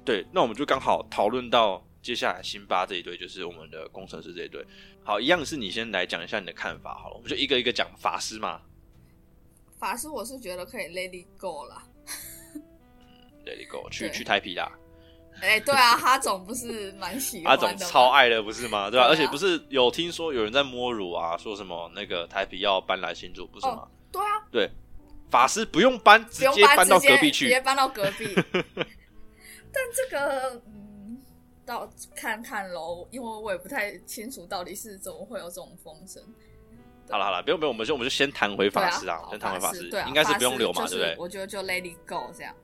[0.05, 4.63] 对，那我们就刚好讨论到接下来辛巴这一队，就是我们的工程师这一队。
[5.03, 8.61] 好，一样是你先来讲一下你的看法好了，我们就一个一个讲法师嘛
[9.79, 11.83] 法师我是觉得可以 let it go 啦。
[13.47, 14.69] ，Let it go，去去台皮啦，
[15.41, 17.73] 哎、对啊，哈总不是蛮喜欢的吗？
[17.77, 18.89] 超爱的不是吗？
[18.91, 23.73] 对吧、对啊而且不是有听说有人在摸乳啊，说什么那个台皮要搬来新竹不是吗？
[23.73, 24.71] 哦对啊，对，
[25.29, 27.59] 法师不用搬，直接搬到隔壁去直接。
[27.61, 28.33] 搬到隔壁。
[29.69, 31.21] 但这个，嗯，
[31.65, 36.23] 到看看喽，因为我也不太清楚到底是怎么会有这种风声。
[37.09, 41.15] 好了好了，不用不用，我们就我们就先谈回法师啊，好先谈回法师，对啊，应该是不用留嘛，对不对？
[41.19, 42.55] 我觉得就 it go 这样，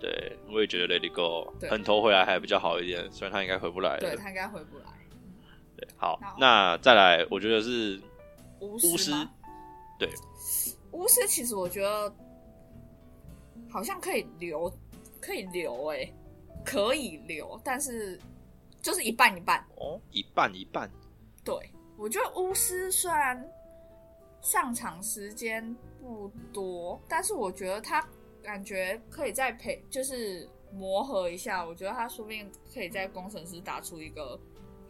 [0.00, 4.00] 对，我也觉得 It Go 对横头回来还比较好一点，虽然他应该回不来了。
[4.00, 4.84] 对他应该回不来。
[5.76, 8.00] 对好好，那再来，我觉得是
[8.60, 9.12] 巫巫师？
[9.98, 10.08] 对，
[10.92, 12.12] 巫师其实我觉得
[13.68, 14.72] 好像可以留，
[15.20, 16.14] 可以留、欸，
[16.64, 18.18] 可以留，但是
[18.80, 19.64] 就是一半一半。
[19.76, 20.90] 哦，一半一半，
[21.44, 21.54] 对，
[21.96, 23.44] 我觉得巫师虽然
[24.40, 28.04] 上场时间不多，但是我觉得他
[28.48, 31.62] 感觉可以再培，就是磨合一下。
[31.62, 34.40] 我觉得他说不定可以在工程师打出一个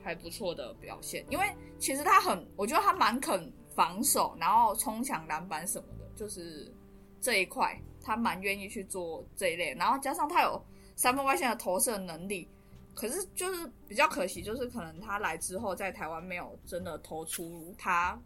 [0.01, 1.45] 还不错的表现，因为
[1.77, 6.73] 其实他很，我觉得他蛮肯防守，然后冲抢篮板什么的，就是
[7.21, 12.49] 这一块他蛮愿意去做这一类，然后加上他有三分外线的投射能力。
[12.95, 18.21] 可是就是比较可惜，就是可能他来之后在台湾没有真的投出他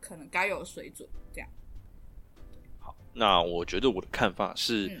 [0.00, 1.48] 可能该有水准，这样。
[3.18, 5.00] 好，那我觉得我的看法是，嗯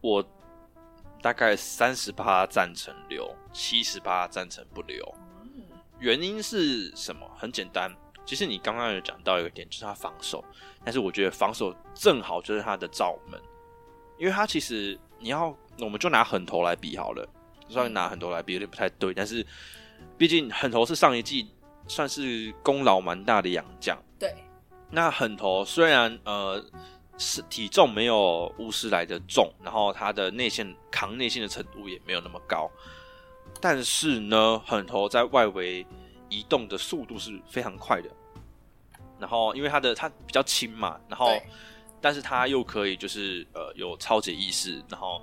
[0.00, 0.24] 我
[1.22, 5.14] 大概三十八赞成留，七十八赞成不留。
[6.00, 7.24] 原因是什么？
[7.36, 7.94] 很简单，
[8.26, 10.44] 其实你刚刚有讲到一个点，就是他防守，
[10.82, 13.40] 但是我觉得防守正好就是他的罩门，
[14.18, 17.24] 因为他其实你要，我们就拿狠头来比好了，
[17.68, 19.46] 虽然拿狠头来比有点不太对，但是
[20.18, 21.48] 毕竟狠头是上一季
[21.86, 23.96] 算是功劳蛮大的洋将。
[24.18, 24.34] 对，
[24.90, 26.60] 那狠头虽然呃
[27.18, 32.70] 是体重没有巫师来的重，然后他的内线扛内线的程度也没有那么高，
[33.60, 35.86] 但是呢，狠头在外围
[36.28, 38.08] 移动的速度是非常快的。
[39.20, 41.40] 然后因为他的他比较轻嘛，然后
[42.00, 45.22] 但是他又可以就是呃有超级意识，然后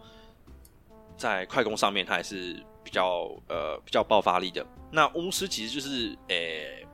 [1.18, 4.66] 在快攻上面他也是比较呃比较爆发力的。
[4.90, 6.88] 那巫师其实就是诶、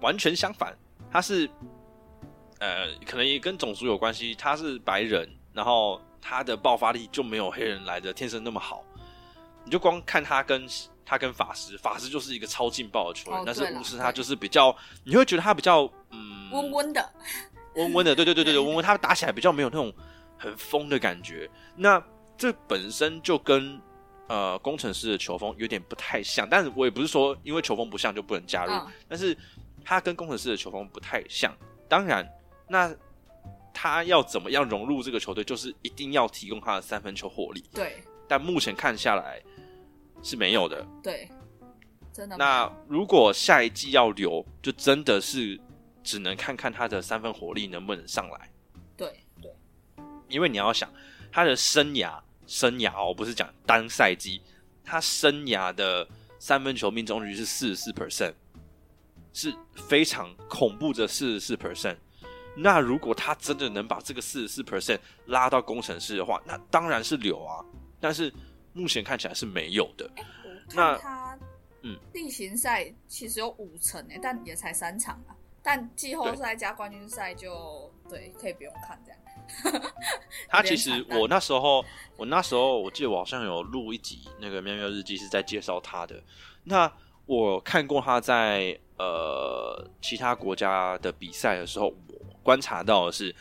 [0.00, 0.76] 完全相反，
[1.12, 1.48] 他是
[2.58, 8.84] 呃可能也跟种族有关系，他是白人，然后他的爆发力就没有黑人来的天生那么好。
[9.64, 10.66] 你就光看他跟
[11.06, 17.12] 他跟法师，法师就是一个超劲爆的球员，但是巫师他就是比较，你会觉得他比较嗯温温的，
[17.74, 19.92] 温温的，对对对对对，温温，他打起来比较没有那种
[20.38, 21.50] 很疯的感觉。
[21.74, 22.02] 那
[22.36, 23.80] 这本身就跟
[24.28, 29.36] 呃工程师的球风有点不太像，但是我也不是说因为球风不像就不能加入，嗯但是
[29.84, 31.54] 他跟工程师的球风不太像。
[31.86, 32.26] 当然，
[32.74, 32.92] 那
[33.72, 37.62] 他要怎么样融入这个球队，就是一定要提供他的三分球火力。
[37.72, 39.40] 对但目前看下来
[40.24, 40.84] 是没有的。
[41.00, 41.30] 对，
[42.12, 42.36] 真的。
[42.36, 45.60] 那如果下一季要留，就真的是
[46.02, 48.50] 只能看看他的三分火力能不能上来。
[48.96, 49.52] 对对
[50.28, 50.92] 因为你要想
[51.30, 54.42] 他的生涯，生涯哦，不是讲单赛季，
[54.82, 56.08] 他生涯的
[56.40, 58.34] 三分球命中率是四十四 percent，
[59.32, 61.98] 是非常恐怖的四十四 percent。
[62.56, 67.64] 那如果他真的能把这个四十四 percent 拉到工程师的话，那当然是留啊。
[68.00, 68.32] 但是
[68.72, 70.10] 目前看起来是没有的。
[70.16, 71.38] 我那他
[71.82, 75.34] 嗯，例行赛其实有五成诶，但也才三场啊。
[75.62, 79.20] 但季后赛加冠军赛就对，可以不用看这样。
[80.48, 81.84] 他其实我那时候，
[82.16, 86.22] 我那时候我记得我好像有录一集那个喵喵日记是在介绍他的。
[86.62, 86.90] 那
[87.26, 91.94] 我看过他在呃其他国家的比赛的时候，我
[92.44, 93.34] 观察到的是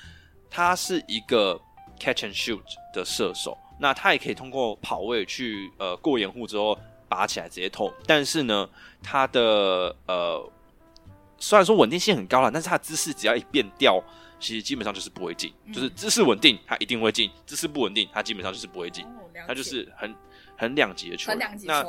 [0.49, 1.61] 他是一个
[1.99, 2.61] catch and shoot
[2.91, 3.55] 的射手。
[3.77, 6.75] 那他也可以通过跑位去呃过掩护之后
[7.07, 7.93] 拔起来直接投。
[8.07, 8.67] 但是呢，
[9.03, 10.51] 他的呃
[11.37, 14.03] 虽然说稳定性很高了，但是他姿势只要一变调。
[14.39, 19.05] 其实基本上就是不会进，就是姿势稳定，他一定会进；姿势不稳定，他基本上就是不会进。
[19.47, 20.13] 他就是很
[20.57, 21.57] 很两极的球员。
[21.63, 21.81] 那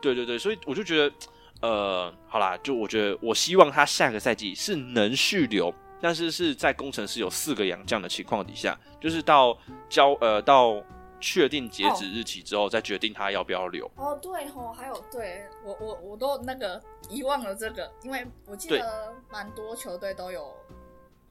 [0.00, 1.14] 对对对，所以我就觉得，
[1.60, 9.56] 呃，好啦，就我觉得，我希望他下个赛季是能续留，但是是在工程师有四个洋将的情况底下，就是到
[9.88, 10.82] 交呃到
[11.20, 13.90] 确定截止日期之后，再决定他要不要留。
[13.96, 20.54] 哦，对哦，还有对我我我都那个遗忘了这个，因为我记得蛮多球队都有。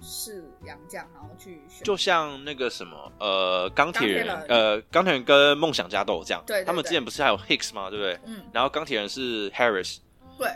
[0.04, 7.88] 是洋将，然后去选，就像那个什么，呃，钢铁人，呃，钢铁人跟梦想家都有这样，对，他们之前不是还有 Hicks 吗？
[7.88, 8.20] 对不对？
[8.26, 10.00] 嗯，然后钢铁人是 Harris，
[10.40, 10.50] 对，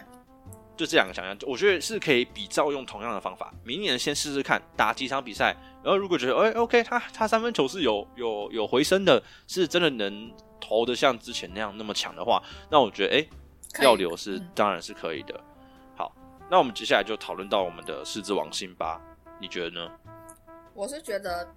[0.76, 15.40] 就这两个想象，我觉得是可以比照用同样的方法，明年先试试看打几场比赛，然后如果觉得，哎，OK，他他三分球是有有有回升的，是真的能投的像之前那样那么强的话，那我觉得，哎，要留是当然是可以的。
[15.96, 16.14] 好，
[16.50, 19.02] 那我们接下来就讨论到我们的狮子王辛巴。
[19.40, 19.92] 你觉得呢？
[20.74, 21.48] 我是觉得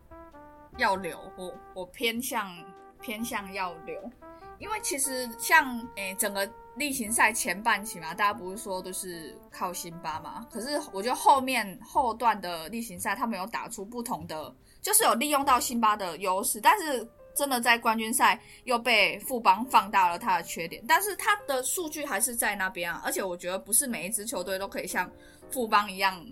[0.77, 2.53] 要留，我我偏向
[3.01, 4.11] 偏向要留，
[4.59, 10.47] 因为其实像诶整个例行赛前半期嘛，大家不是说都是靠辛巴嘛？
[10.51, 25.11] 可是我觉得后面后段的例行赛，他们有打出不同的，就是有利用到辛巴的优势，但是真的在冠军赛又被富邦放大了他的缺点，但是他的数据还是在那边啊，而且我觉得不是每一支球队都可以像
[25.51, 26.25] 富邦一样。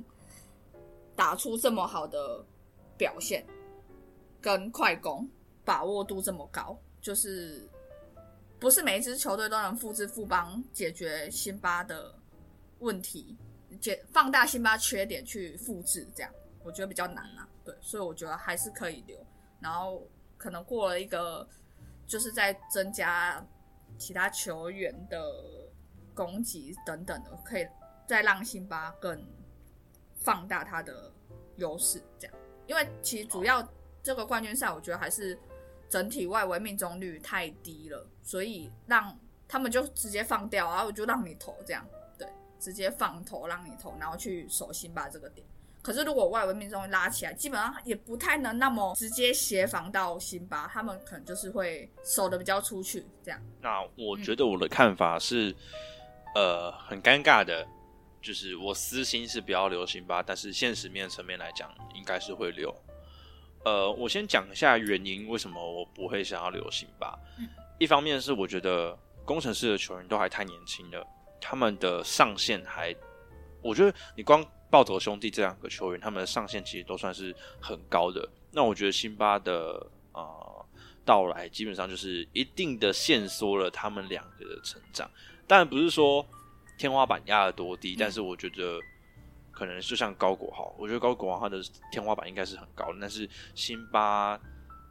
[1.18, 2.44] 打出这么好的
[2.98, 3.42] 表现，
[4.38, 5.26] 跟快攻
[5.64, 7.66] 把握度这么高，就是
[8.58, 12.14] 不是每一支球队都能复制富邦解决辛巴的
[12.78, 13.36] 问题，
[13.80, 17.48] 解放大辛巴缺点去复制，这样我觉得比较难啊。
[17.64, 19.18] 对，所以我觉得还是可以留，
[19.60, 21.46] 然后可能过了一个，
[22.06, 23.44] 就是在增加
[23.98, 25.32] 其他球员的
[26.14, 27.66] 攻击等等的，可以
[28.06, 29.26] 再让辛巴更。
[30.18, 31.12] 放大他的
[31.54, 33.64] 优势，这样，因为其实主要
[34.02, 35.38] 这个冠军赛，我觉得还是
[35.88, 39.18] 整体外围命中率太低了，所以让
[39.48, 41.86] 他们就直接放掉，然后我就让你投，这样，
[42.18, 45.46] 对，直接放投让你投，然后去守辛巴这个点。
[45.82, 53.40] 可是如果外围命中率拉起来，基本上也不太能那么直接协防到辛巴，他们可能就是会守的比较出去，这样。
[53.60, 55.54] 那我觉得我的看法是，
[56.34, 57.66] 呃，很尴尬的。
[58.22, 62.74] 就是我私心是比较留辛巴，但是现实面层面来讲，应该是会留。
[63.66, 67.18] 呃，我先讲一下原因，为什么我不会想要留辛巴。
[67.78, 71.04] 一方面是我觉得工程师的球员都还太年轻了，
[71.40, 72.94] 他们的上限还，
[73.60, 78.28] 我觉得你光暴走兄弟这两个球员，他们的上限其实都算是很高的。
[78.52, 80.66] 那我觉得辛巴的呃
[81.04, 85.10] 到来，基本上就是一定的限缩了他们两个的成长，
[85.48, 86.24] 当然不是说。
[86.78, 88.78] 天花板压得多低，但是我觉得
[89.56, 92.98] 可能就像高国豪，我觉得高国豪他的天花板应该是很高的。
[93.00, 94.38] 但是辛巴，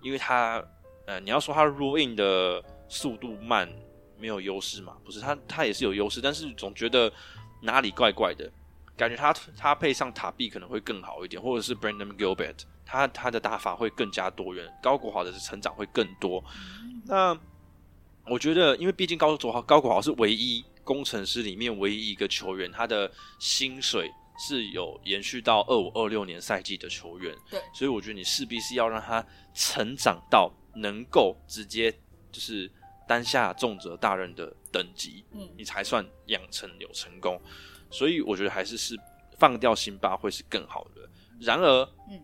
[0.01, 0.63] 因为他
[1.05, 3.71] 呃，你要说他 roll in 的速度慢
[4.17, 4.97] 没有优势嘛？
[5.05, 7.13] 不是，他他也是有优势，但是总觉得
[7.61, 8.51] 哪里怪怪的，
[8.97, 16.43] 感觉他他配上塔壁可能会更好一点，或者是 Brandon Gilbert，他他的打法会更加多元，高国豪的成长会更多。
[17.05, 17.37] 那
[18.25, 20.65] 我觉得，因为毕竟高国豪高国豪是唯一。
[20.85, 31.91] 工程师里面唯一一个球员，他的薪水是有延续到二五二六年赛季的球员，对，所以我觉得你势必是要让他成长到能够直接
[32.31, 32.69] 就是
[33.07, 37.39] 担下重责大任的等级，嗯，你才算养成有成功。
[37.89, 38.99] 所以我觉得还是是
[39.37, 41.07] 放掉辛巴会是更好的。
[41.39, 42.21] 然而，嗯，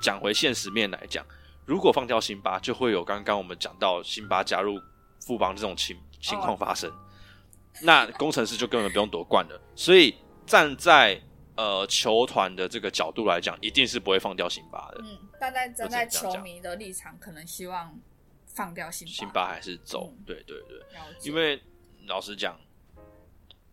[0.00, 1.24] 讲回现实面来讲，
[1.64, 4.80] 如果放掉辛巴，就会有刚刚我们讲到辛巴加入
[5.20, 6.92] 富邦这种情情况发生。
[7.82, 10.14] 那工程师就根本不用夺冠了，所以
[10.46, 11.20] 站在
[11.56, 15.00] 呃球团的这个角度来讲，一定是不会放掉辛巴的。
[15.02, 17.98] 嗯，但在站在球迷的立场，可能希望
[18.46, 20.12] 放掉辛巴，辛巴还是走。
[20.24, 20.80] 对对对，
[21.22, 21.62] 因为
[22.06, 22.58] 老实讲，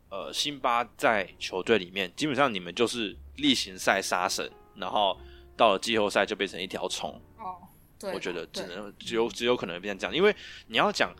[0.09, 5.17] 呃，辛巴在球队里面，基本上你们就是例行赛杀神，然后
[5.55, 7.21] 到了季后赛就变成一条虫。
[7.37, 7.57] 哦，
[7.99, 10.35] 对，我觉得只能只有只有可能变成这样，因为
[10.67, 11.13] 你要讲。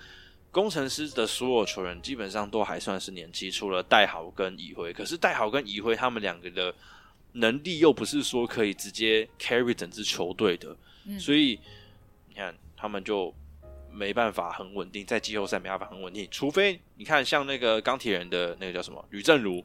[0.52, 4.92] 工程师的所有球员基本上都还算是年轻，除了戴豪跟乙辉。
[4.92, 6.74] 可是戴豪跟乙辉他们两个的
[7.34, 10.76] 能力又不是说可以直接 carry 整支球队的，
[11.06, 11.60] 嗯所以
[12.28, 13.34] 你看他们就
[13.92, 16.28] 没办法很稳定，在季后赛没办法很稳定。
[16.32, 19.64] 除非你看像那个钢铁人的那个叫什么吕正如，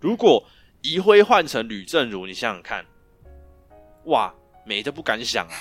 [0.00, 0.44] 如果
[0.82, 2.84] 乙辉换成吕正如，你想想看，
[4.06, 4.34] 哇，
[4.66, 5.54] 美的不敢想啊！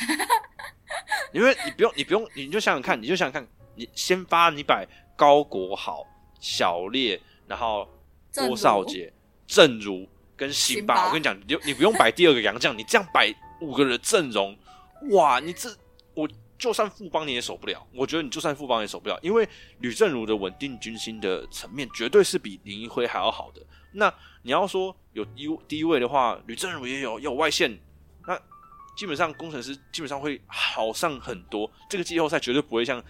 [1.34, 6.06] 因为你不用，你不用，你就想想看，你就想想看，你先发你摆高国豪、
[6.40, 7.88] 小烈，然后
[8.36, 9.12] 郭少杰、
[9.48, 14.58] 郑如跟辛巴，我跟你讲，你就你不用摆第二个杨将，你这样摆五个人的阵容，
[15.12, 15.70] 哇，你这
[16.14, 17.86] 我就算富邦你也守不了。
[17.94, 19.48] 我觉得你就算富邦也守不了，因为
[19.80, 23.62] 吕正如的稳定军心的层面绝对是比林一辉还要好的。
[23.94, 24.12] 那
[24.42, 27.78] 你要说有低低位的话，吕正如也有也有外线，
[28.26, 28.40] 那
[28.96, 31.70] 基本上工程师基本上会好上很多。
[31.90, 33.04] 这个季后赛绝对不会像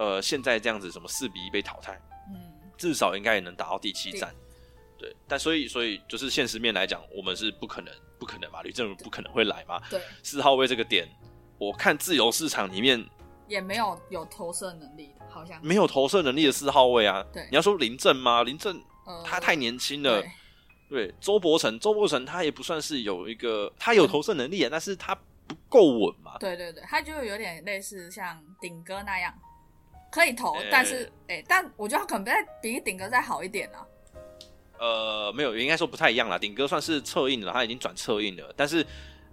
[0.00, 1.92] 呃现在这样子什么四比一被淘汰。
[2.32, 2.40] 嗯，
[2.78, 4.34] 至少应该也能打到第七战。
[4.98, 9.78] 对，但所以所以就是现实面来讲，我们是不可能不可能嘛，吕正如不可能会来嘛。
[9.90, 11.06] 对，四号位这个点，
[11.58, 13.04] 我看自由市场里面
[13.46, 17.24] 也没有有投射能力的，好像没有投射能力的四号位啊。
[17.32, 18.42] 对你要说林正吗？
[18.42, 20.20] 林正呃，他太年轻了。
[20.20, 20.30] 对
[20.90, 25.14] 对，周伯成，周伯成他也不算是有一个，他有投射能力啊，但是他
[25.46, 26.36] 不够稳嘛。
[26.38, 29.32] 对对对，他就有点类似像顶哥那样，
[30.10, 33.86] 可以投，哎但是哎、但我觉得他可能再比顶哥再好一点啊。
[34.78, 36.38] 呃，没有，应该说不太一样啦。
[36.38, 38.84] 顶哥算是侧应了，他已经转侧应了，但是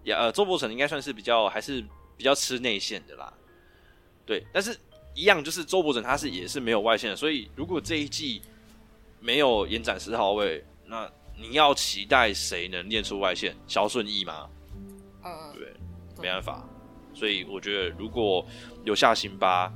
[0.04, 1.82] 也呃，周伯成应该算是比较还是
[2.18, 3.34] 比较吃内线的啦。
[4.26, 4.78] 对，但是
[5.16, 8.42] 一样就是周伯成他是也是没有外线的，所以如果这一季
[9.20, 13.56] 没有延展十号位，那你要期待谁能练出外线？
[13.68, 14.50] 肖顺义吗？
[15.24, 15.74] 呃，对，
[16.22, 16.68] 没办法。
[17.14, 18.46] 所以我觉得如果
[18.84, 19.74] 留下辛巴，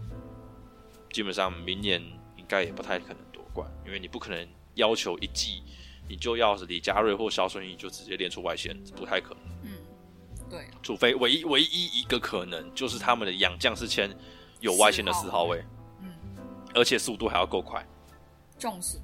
[1.12, 2.02] 基本上明年
[2.38, 5.64] 应该也不太可能夺冠，因为你不可能要求一季
[6.08, 9.44] 你就要是李佳瑞或肖顺义就直接练出外线，不太可能。
[9.64, 9.78] 嗯，
[10.50, 14.10] 对，除非唯一唯一一个可能就是他们的养将是签
[14.60, 15.64] 有外线的四号位，
[16.02, 16.14] 嗯，
[16.74, 17.86] 而且速度还要够快。
[18.58, 19.00] 重视，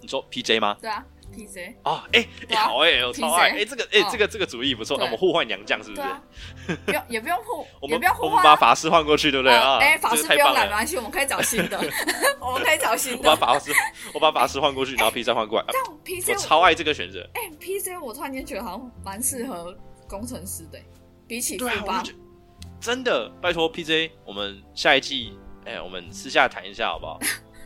[0.00, 0.76] 你说 PJ 吗？
[0.80, 6.02] 对啊，PJ，哦，哎、哎、好哎、我超爱哎、这个哎、哦这个这个主意不错，那我们互换娘将是不是？
[6.02, 6.22] 啊，
[6.86, 8.56] 不用也不用互，我们把不要互换啊。
[8.56, 9.78] 法师换过去，对不对呃啊？
[9.80, 10.72] 哎、法师不用来，没。
[10.72, 11.78] 关系，我们可以找新的
[12.40, 13.58] 我们可以找新的我把的。
[13.58, 13.72] 法师，
[14.14, 15.64] 我把法师换过去，然后 P 三换过来。
[15.64, 17.28] 啊但 P C 我超爱这个选择。
[17.34, 19.76] 哎、，P C 我突然间觉得好像蛮适合
[20.08, 20.78] 工程师的、
[21.26, 22.24] 比起富对啊，我邦就觉得
[22.80, 27.18] 真的，拜托 PJ，我们下一季，哎、我们私下谈一下好不好？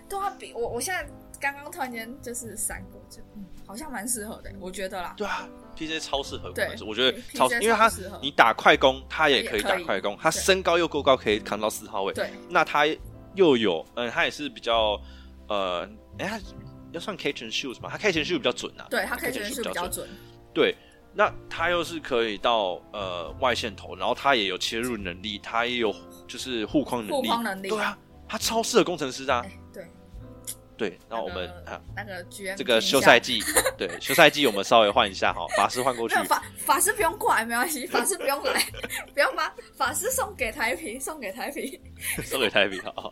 [0.08, 1.06] 对啊，比我我现在
[1.40, 5.14] 刚刚突然间就是闪过，就嗯，好像蛮适合的、我觉得啦。
[5.16, 12.12] 对啊，PJ 超适合工对我觉得超，因为他你打快攻，他也可以打快攻，他身高又够高，可以扛到四号位。
[12.12, 12.84] 对，那他
[13.34, 15.00] 又有，嗯，他也是比较，
[15.48, 16.38] 呃，哎、他
[16.92, 18.86] 要算 catch and shoot 嘛，他 catch and shoot 比较准啊。
[18.90, 20.06] 对他 catch 觉 and shoot 比较准，
[20.52, 20.76] 对，
[21.14, 25.90] 那他又是可以到呃外线投，然后他也有切入能力，他也有
[26.28, 27.96] 就是护框能力，护框能力对啊，
[28.28, 29.58] 他超适合工程师、啊哎、。
[30.82, 30.98] 对。
[31.08, 32.26] 那我们那个啊，那个
[32.56, 33.40] 这个休赛季，
[33.78, 38.60] 对休赛季我们稍微换一下哈，法师换过去，法法师不用过来，没关系，法师不用来，
[39.14, 41.80] 不用把法师送给台皮，送给台皮。
[42.26, 43.02] 送给台比好好，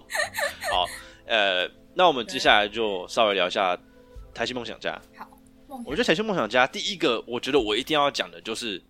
[0.73, 0.87] 好，
[1.27, 3.79] 呃，那我们接下来就稍微聊一下
[4.35, 5.01] 台新梦想家。
[5.16, 5.29] 好，
[5.87, 8.83] 我觉得台新梦想家第一个，我觉得我一定要讲的就是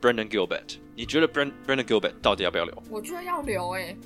[0.00, 0.76] Brandon Gilbert。
[0.96, 2.82] 你觉得 Brand Brandon Gilbert 到底要不要留？
[2.90, 3.96] 我觉得要留哎、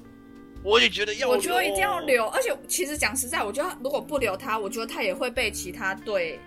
[0.63, 1.99] 我也觉得要留，我觉得一定要。
[2.01, 6.39] 留，而且其实讲实在，我觉得如果不留他，我觉得他也会被其他队，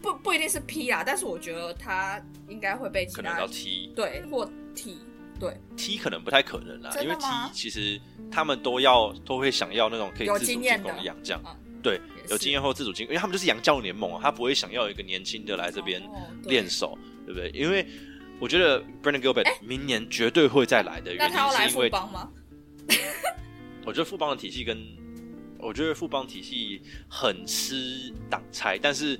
[0.00, 4.98] 不不一定是 P 啊，但是我觉得他应该会被其他可能要 T 对或 T
[5.38, 16.02] 对 T 可能不太可能啦，因为 T 其实他们都要都会想要那种可以有自主进经验的攻的洋将，嗯对，有经验或自主进攻，因为他们就是洋教联盟啊，他不会想要一个年轻的来这边
[16.44, 17.50] 练手，对不对？
[17.50, 17.86] 因为
[18.38, 22.30] 我觉得 Brandon Gilbert 明年绝对会再来的原那他要来因是因为富邦吗？
[23.86, 24.76] 我觉得富邦的体系跟
[25.58, 29.18] 我觉得富邦体系很吃挡拆，但是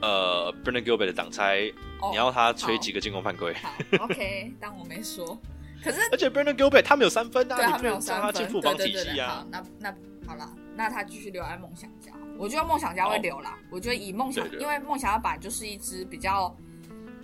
[0.00, 1.70] 呃，Brandon Gilbert 的挡拆，
[2.00, 5.38] 哦你要他吹好几个进攻犯规，好，OK， 当我没说。
[5.82, 9.46] 可是而且 Brandon Gilbert 他没有三分对啊，你他没有三分，进富邦体系啊好，。
[9.50, 9.94] 那那
[10.26, 12.12] 好了，那他继续留在梦想家。
[12.36, 13.58] 我觉得梦想家会留啦。
[13.70, 16.54] 我觉得以梦想，因为梦想家本来就是一支比较，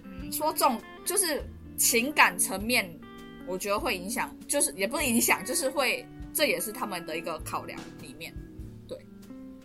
[0.04, 1.42] 嗯，说重就是
[1.76, 2.88] 情感层面，
[3.46, 8.34] 我觉得会影响，就是也不是影响，就是会，这也是他们的一个考量里面。
[8.88, 8.98] 对，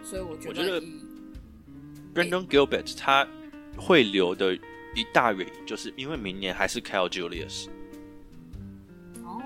[0.03, 1.01] 所以我觉我觉得以
[2.13, 3.27] Brandon Gilbert 他
[3.77, 4.53] 会留的
[4.95, 7.67] 一大原因，就是因为明年还是 Kyle Julius，
[9.23, 9.39] 哦，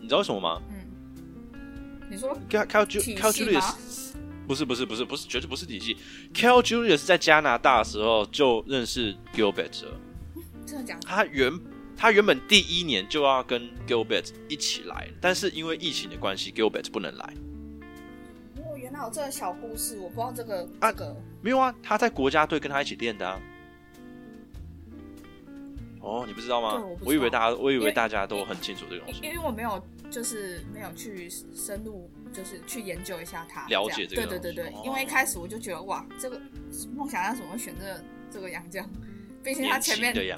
[0.00, 0.60] 你知道为什么吗？
[0.70, 4.12] 嗯，你说 Cal Cal Cal Julius
[4.46, 5.96] 不是不是不是不是绝对不是体系。
[6.34, 10.00] Cal Julius 在加拿大的时候就认识 Gilbert 了。
[10.66, 11.52] 真的讲他原
[12.00, 17.34] 他原本第一年就要跟 Gilbert 一起来，但是因为疫情的关系，Gilbert 不能来。
[18.56, 21.14] 哦，原来有这个小故事，我不知道这个啊这个。
[21.42, 23.38] 没有啊，他在国家队跟他一起练的啊。
[26.00, 29.20] 哦，你不知道吗对我以为大家，我以为为大家都很清楚这个东西。
[29.22, 36.40] 因为我没有，就是没有去深入，就是去研究一下他，了解这个对对对对，哦因为一开始我就觉得哇，这个
[36.96, 38.88] 梦想家怎么会选这个这个洋将？
[39.42, 40.34] 毕竟他前面对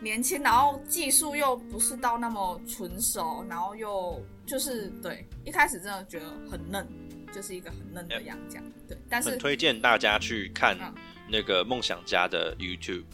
[0.00, 6.86] 年轻，然后技术又不是到那么纯熟，然后又就是对一开始真的觉得很嫩，
[7.32, 8.62] 就是一个很嫩的洋将。
[8.88, 10.94] 对，但是很推荐大家去看嗯
[11.28, 13.04] 那个梦想家的 YouTube，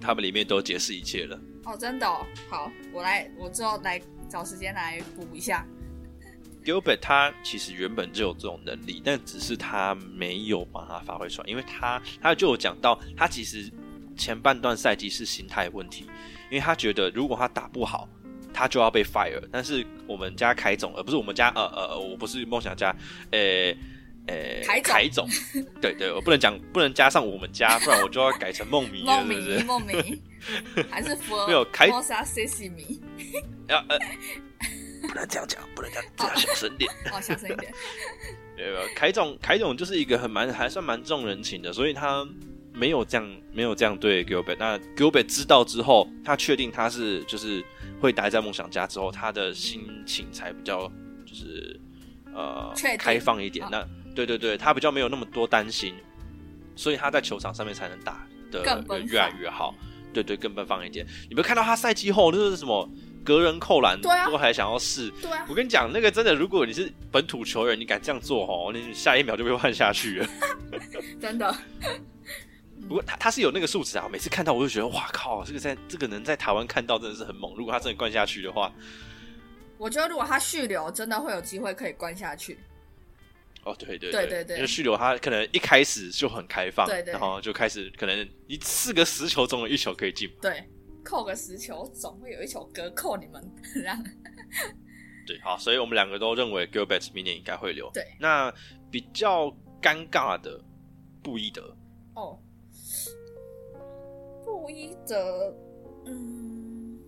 [0.00, 1.38] 他们里面都解释一切了。
[1.64, 5.66] 哦，真的、哦、好，我来，我之后来找时间来补一下。
[6.64, 13.70] Gilbert 他其实原本就有这种能力，但只是他没有把它发挥出来，因为他他就有讲到，他其实
[14.16, 16.04] 前半段赛季是心态问题，
[16.50, 18.08] 因为他觉得如果他打不好，
[18.52, 19.42] 他就要被 fire。
[19.52, 22.94] 但是我们家凯总，而不是我们家，呃呃，我不是梦想家，
[23.30, 23.74] 呃
[24.26, 25.28] 呃，凯总凯总，
[25.80, 29.62] 对对，我不能讲，不能加上我们家， 不然我就要改成梦迷了，梦是不是迷，？
[29.64, 30.22] 梦迷，
[30.90, 33.00] 还是佛没有凯摩萨 C C 迷？
[33.68, 33.98] 要呃，
[35.02, 36.90] 不能这样讲，不能这样，这样小声点。
[37.12, 37.72] 哦，小声一点。
[38.58, 42.26] 呃，凯总，凯总就是一个很蛮还算蛮重人情的，所以他
[42.76, 44.56] 没有这样没有这样对 Gilbert。
[44.58, 47.64] 那 Gilbert 知道之后，他确定他是就是
[48.00, 50.86] 会待在梦想家之后，他的心情才比较
[51.24, 51.80] 就是
[52.34, 53.64] 呃开放一点。
[53.66, 55.94] 哦那对对对，他比较没有那么多担心，
[56.74, 59.74] 所以他在球场上面才能打的更越来越好。
[60.14, 61.06] 对对，更奔放一点。
[61.28, 62.88] 你没有看到他赛季后就是什么
[63.22, 65.10] 隔人扣篮，都还想要试。
[65.20, 70.28] 对啊我，跟你讲，那个真的，如果你是本土球员，你敢这样做哦，你下一秒就被换下去了。
[71.20, 71.54] 真的。
[72.82, 77.54] 不过他他是有那个素质啊，每次看到我就觉得，哇靠，这个在这个能在台湾看到真的是很猛。
[77.56, 78.72] 如果他真的灌下去的话，
[79.78, 82.58] 我觉得如果他续留，真的会有机会可以灌下去。
[83.64, 87.12] 哦，对对对对对因为续流他可能一开始就很开放，对对。
[87.12, 90.62] 然后就开始可能你四个十球中有一球可以进，对，
[91.02, 93.42] 扣个十球，总会有一球隔扣你们，
[93.82, 94.00] 让
[95.26, 97.90] 对，好，所以我们两个都认为 Gilbert 明年应该会留。
[97.92, 98.54] 对，那
[98.88, 99.46] 比较
[99.82, 100.62] 尴尬的
[101.20, 101.76] 布伊德，
[102.14, 102.38] 哦，
[104.66, 105.54] 布伊德，
[106.06, 106.98] 嗯，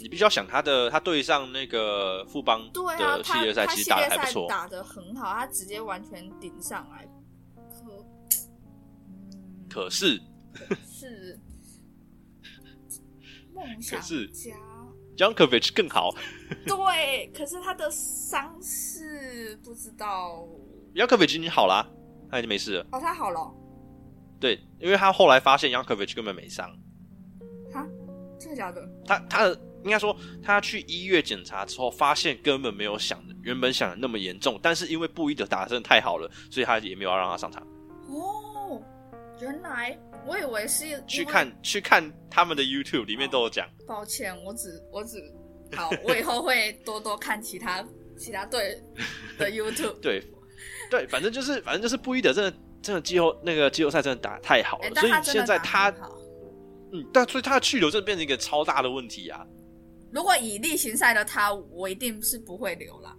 [0.00, 7.04] 你必须要想他的，他对上那个富邦的系他列赛其实打的还不错，赛打的很好，他直接完全顶上来，
[7.56, 10.20] 可，嗯，可是
[10.88, 11.40] 是
[13.52, 14.54] 梦想是家。
[15.16, 16.14] Jankovic 更好
[16.64, 20.46] 对，可是他的伤势不知道，
[20.94, 21.84] Jankovic 已经好啦，
[22.30, 22.86] 他已经没事了。
[22.92, 23.52] 哦，他好了哦
[24.38, 26.78] 对，因为他后来发现 Jankovic 根本没伤，哈，
[28.48, 28.88] 真的假的？
[29.06, 37.62] 他他的应该说他去医院检查之后，发现根本没有想的原本想的那么严重，但是因为布伊德打的真的太好了，所以他也没有要让他上场。
[38.08, 38.82] 哦，
[39.40, 39.96] 原来
[40.26, 45.22] 我以为是去看去看他们的 YouTube 里面都有讲，抱歉，我只我只
[45.76, 47.84] 好，我以后会多多看其他
[48.16, 48.82] 其他队
[49.38, 50.00] 的 YouTube。
[50.00, 50.22] 对
[50.90, 55.94] 对，反正就是反正就是布伊德真的真的季后那个季后赛真的打得太好了，，所以现在他。
[56.92, 59.46] 嗯，但所以他的去留真的变成一个超大的问题啊。
[60.10, 63.14] 如果以例行赛的他，我一定是不会留啦。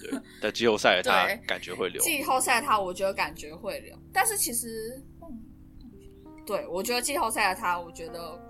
[0.00, 8.40] 对，在季后赛他 感觉会留，季后赛他，我觉得感觉会留，但是其实，嗯，对我觉得季后赛的他，我觉得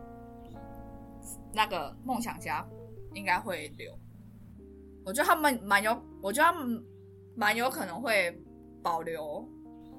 [1.55, 2.67] 那个梦想家
[3.15, 3.99] 应该会留。
[5.07, 6.85] 我觉得他们蛮有，我觉得他们
[7.35, 8.31] 蛮有可能会
[8.83, 9.49] 保留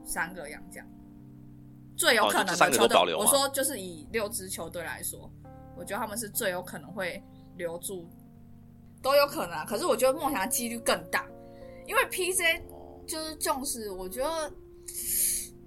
[0.06, 0.86] 三个洋将，
[1.98, 5.30] 最有可能的我说就是以六支球队来说，
[5.76, 7.22] 我觉得他们是最有可能会
[7.58, 8.08] 留住，
[9.02, 9.66] 都有可能啊。
[9.66, 11.28] 可是我觉得梦想的几率更大，
[11.88, 12.62] 因为 PJ
[13.08, 14.52] 就是重视，我觉得，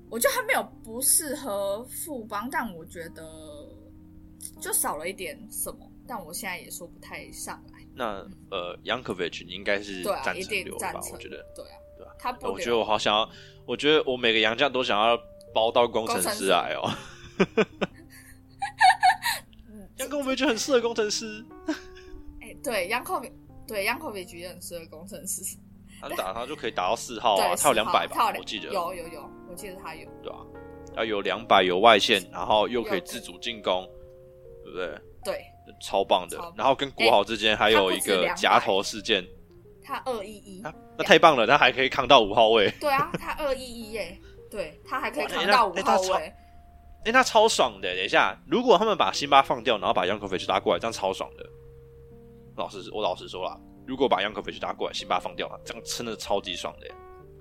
[0.08, 3.22] 我觉得他没有不适合富邦，但我觉得
[4.60, 7.80] 就少了一点什么，但我现在也说不太上来。
[7.92, 10.92] 那呃 Yankovic 你应该是对啊，赞一定成留吧？
[10.92, 11.12] 赞成。
[11.12, 12.12] 我觉得，对啊，对啊。
[12.18, 13.28] 他不留，我觉得我好想要，
[13.66, 15.16] 我觉得我每个洋将都想要
[15.54, 16.90] 包到工程师来哦。
[19.68, 21.44] 嗯 Yankovic 很适合工程师，
[22.40, 23.32] 哎，对 Yankovic，
[23.68, 25.42] 对 Yankovic 也很适合工程师。
[26.00, 30.08] 他打他就可以打到四号，啊，他有4两百吧，我记得有有有，我记得他有。
[30.22, 30.38] 对啊，
[30.96, 33.86] 要有两百有外线，然后又可以自主进攻，
[34.64, 34.98] 对不对？
[35.22, 35.44] 对
[35.82, 36.54] 超棒的棒。
[36.56, 39.22] 然后跟国豪之间还有一他不止200个夹头事件，
[39.84, 40.62] 他二一一，
[40.96, 42.72] 那太棒了，他还可以扛到五号位。
[42.80, 44.18] 对啊，他二一一耶，
[44.50, 46.32] 对他还可以哇扛到五号位。
[47.04, 47.94] 哎、那超爽的。
[47.94, 51.46] 等一下，如果他们把辛巴放掉，然后把 Yankovic 拉过来，这样超爽的。
[52.56, 56.86] 老实，我老实说啦，如果把 Yankovic 拉过来，辛巴放掉，这样真的超级爽的。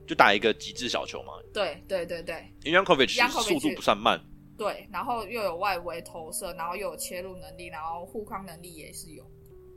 [0.07, 4.19] 就打一个极致小球嘛，对对对对因为 Yankovic Yankovic 速度不算慢，
[4.57, 9.23] 对，然后又有外围投射，然后又有切入能力，然后护框能力也是有，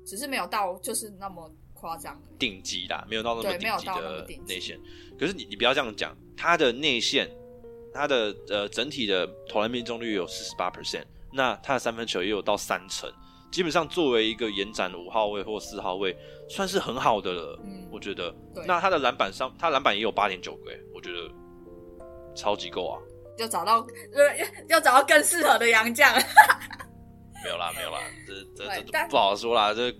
[0.07, 1.53] 只是没有到就是那么
[1.83, 2.17] 夸张。
[2.39, 4.81] 顶级啦，没有到那么顶级的内线。
[5.19, 7.29] 可是你你不要这样讲，他的内线，
[7.93, 13.13] 他的呃整体的投篮命中率有四十八 percent，那他的三分球也有到三成，
[13.51, 16.17] 基本上作为一个延展五号位或四号位，
[16.49, 17.61] 算是很好的了。
[17.65, 18.33] 嗯我觉得。
[18.55, 21.29] 对那他的篮板上，他篮板也有八点九个，我觉得
[22.35, 22.99] 超级够啊。
[23.39, 23.81] 要找到
[24.15, 26.15] 呃，要找到更适合的洋将。
[27.45, 29.75] 没有啦，没有啦，这这这不好说啦。
[29.75, 29.91] 这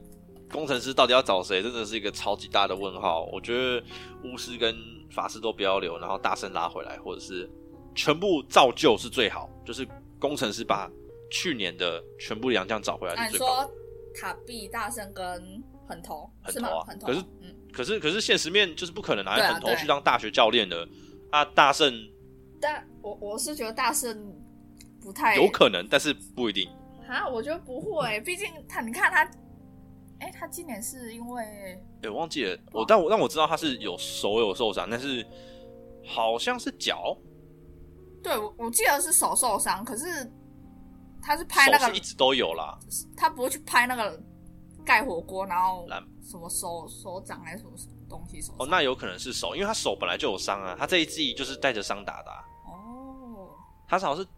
[0.53, 3.25] 工程师到底要找谁，真的是一个超级大的问号。
[3.33, 3.83] 我觉得
[4.23, 4.77] 巫师跟
[5.11, 7.51] 法师都不要留，然后大圣拉回来，或者是
[7.95, 9.49] 全部造旧，是最好。
[9.65, 9.89] 就是
[10.19, 10.91] 工程师把
[11.31, 13.65] 去年的全部洋将找回来那你是最棒的。
[13.65, 13.75] 说
[14.15, 15.25] 塔比、大圣跟
[15.89, 16.69] 很头是吗？
[16.69, 20.87] 狠头啊狠头，可是嗯，可是可是现实面就是不可能拿对啊对狠头去当大学教练的。
[21.31, 21.91] 啊，大圣
[22.61, 24.37] 但我我是觉得大圣
[25.01, 26.69] 不太有可能，但是不一定。
[27.09, 29.25] 啊，我觉得不会，毕竟他你看他，
[30.23, 31.43] 哎、他今年是因为
[32.03, 35.27] 哎、我忘记了，我但我但我知道他是有手有受伤，但是
[36.07, 37.17] 好像是脚，
[38.23, 40.31] 对我我记得是手受伤，可是
[41.21, 42.79] 他是拍那个一直都有啦。
[43.17, 44.21] 他不会去拍那个
[44.85, 45.87] 盖火锅，然后
[46.23, 47.73] 什么手手掌还是什么
[48.09, 53.51] 东西手哦，那有可能是手，因为他手本来就有伤啊，他这一季就是带着伤打的、啊，哦
[53.89, 54.29] 他好像是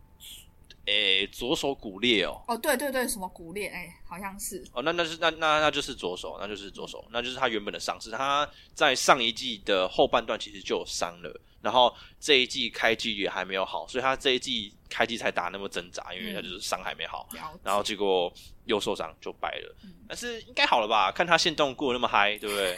[0.87, 2.43] 诶、左手骨裂哦。
[2.47, 8.11] 哦对对对，什么骨裂哎、好像是哦，那那是那那那就是左手，那就是左手，那就是他原本的伤势。
[8.11, 17.29] 他在上一季的后半段其实就有伤了，然后这一季开季也还没有好，所以他这一季开季才打那么挣扎，因为他就是伤还没好。
[17.63, 18.33] 然后结果
[18.67, 21.11] 又受伤就败了，嗯但是应该好了吧？
[21.11, 22.77] 看他现动过得那么嗨，对不对？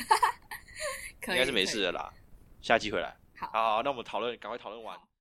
[1.35, 2.13] 应该是没事的啦。
[2.63, 4.97] 下季回来，好好，那我们讨论，赶快讨论完。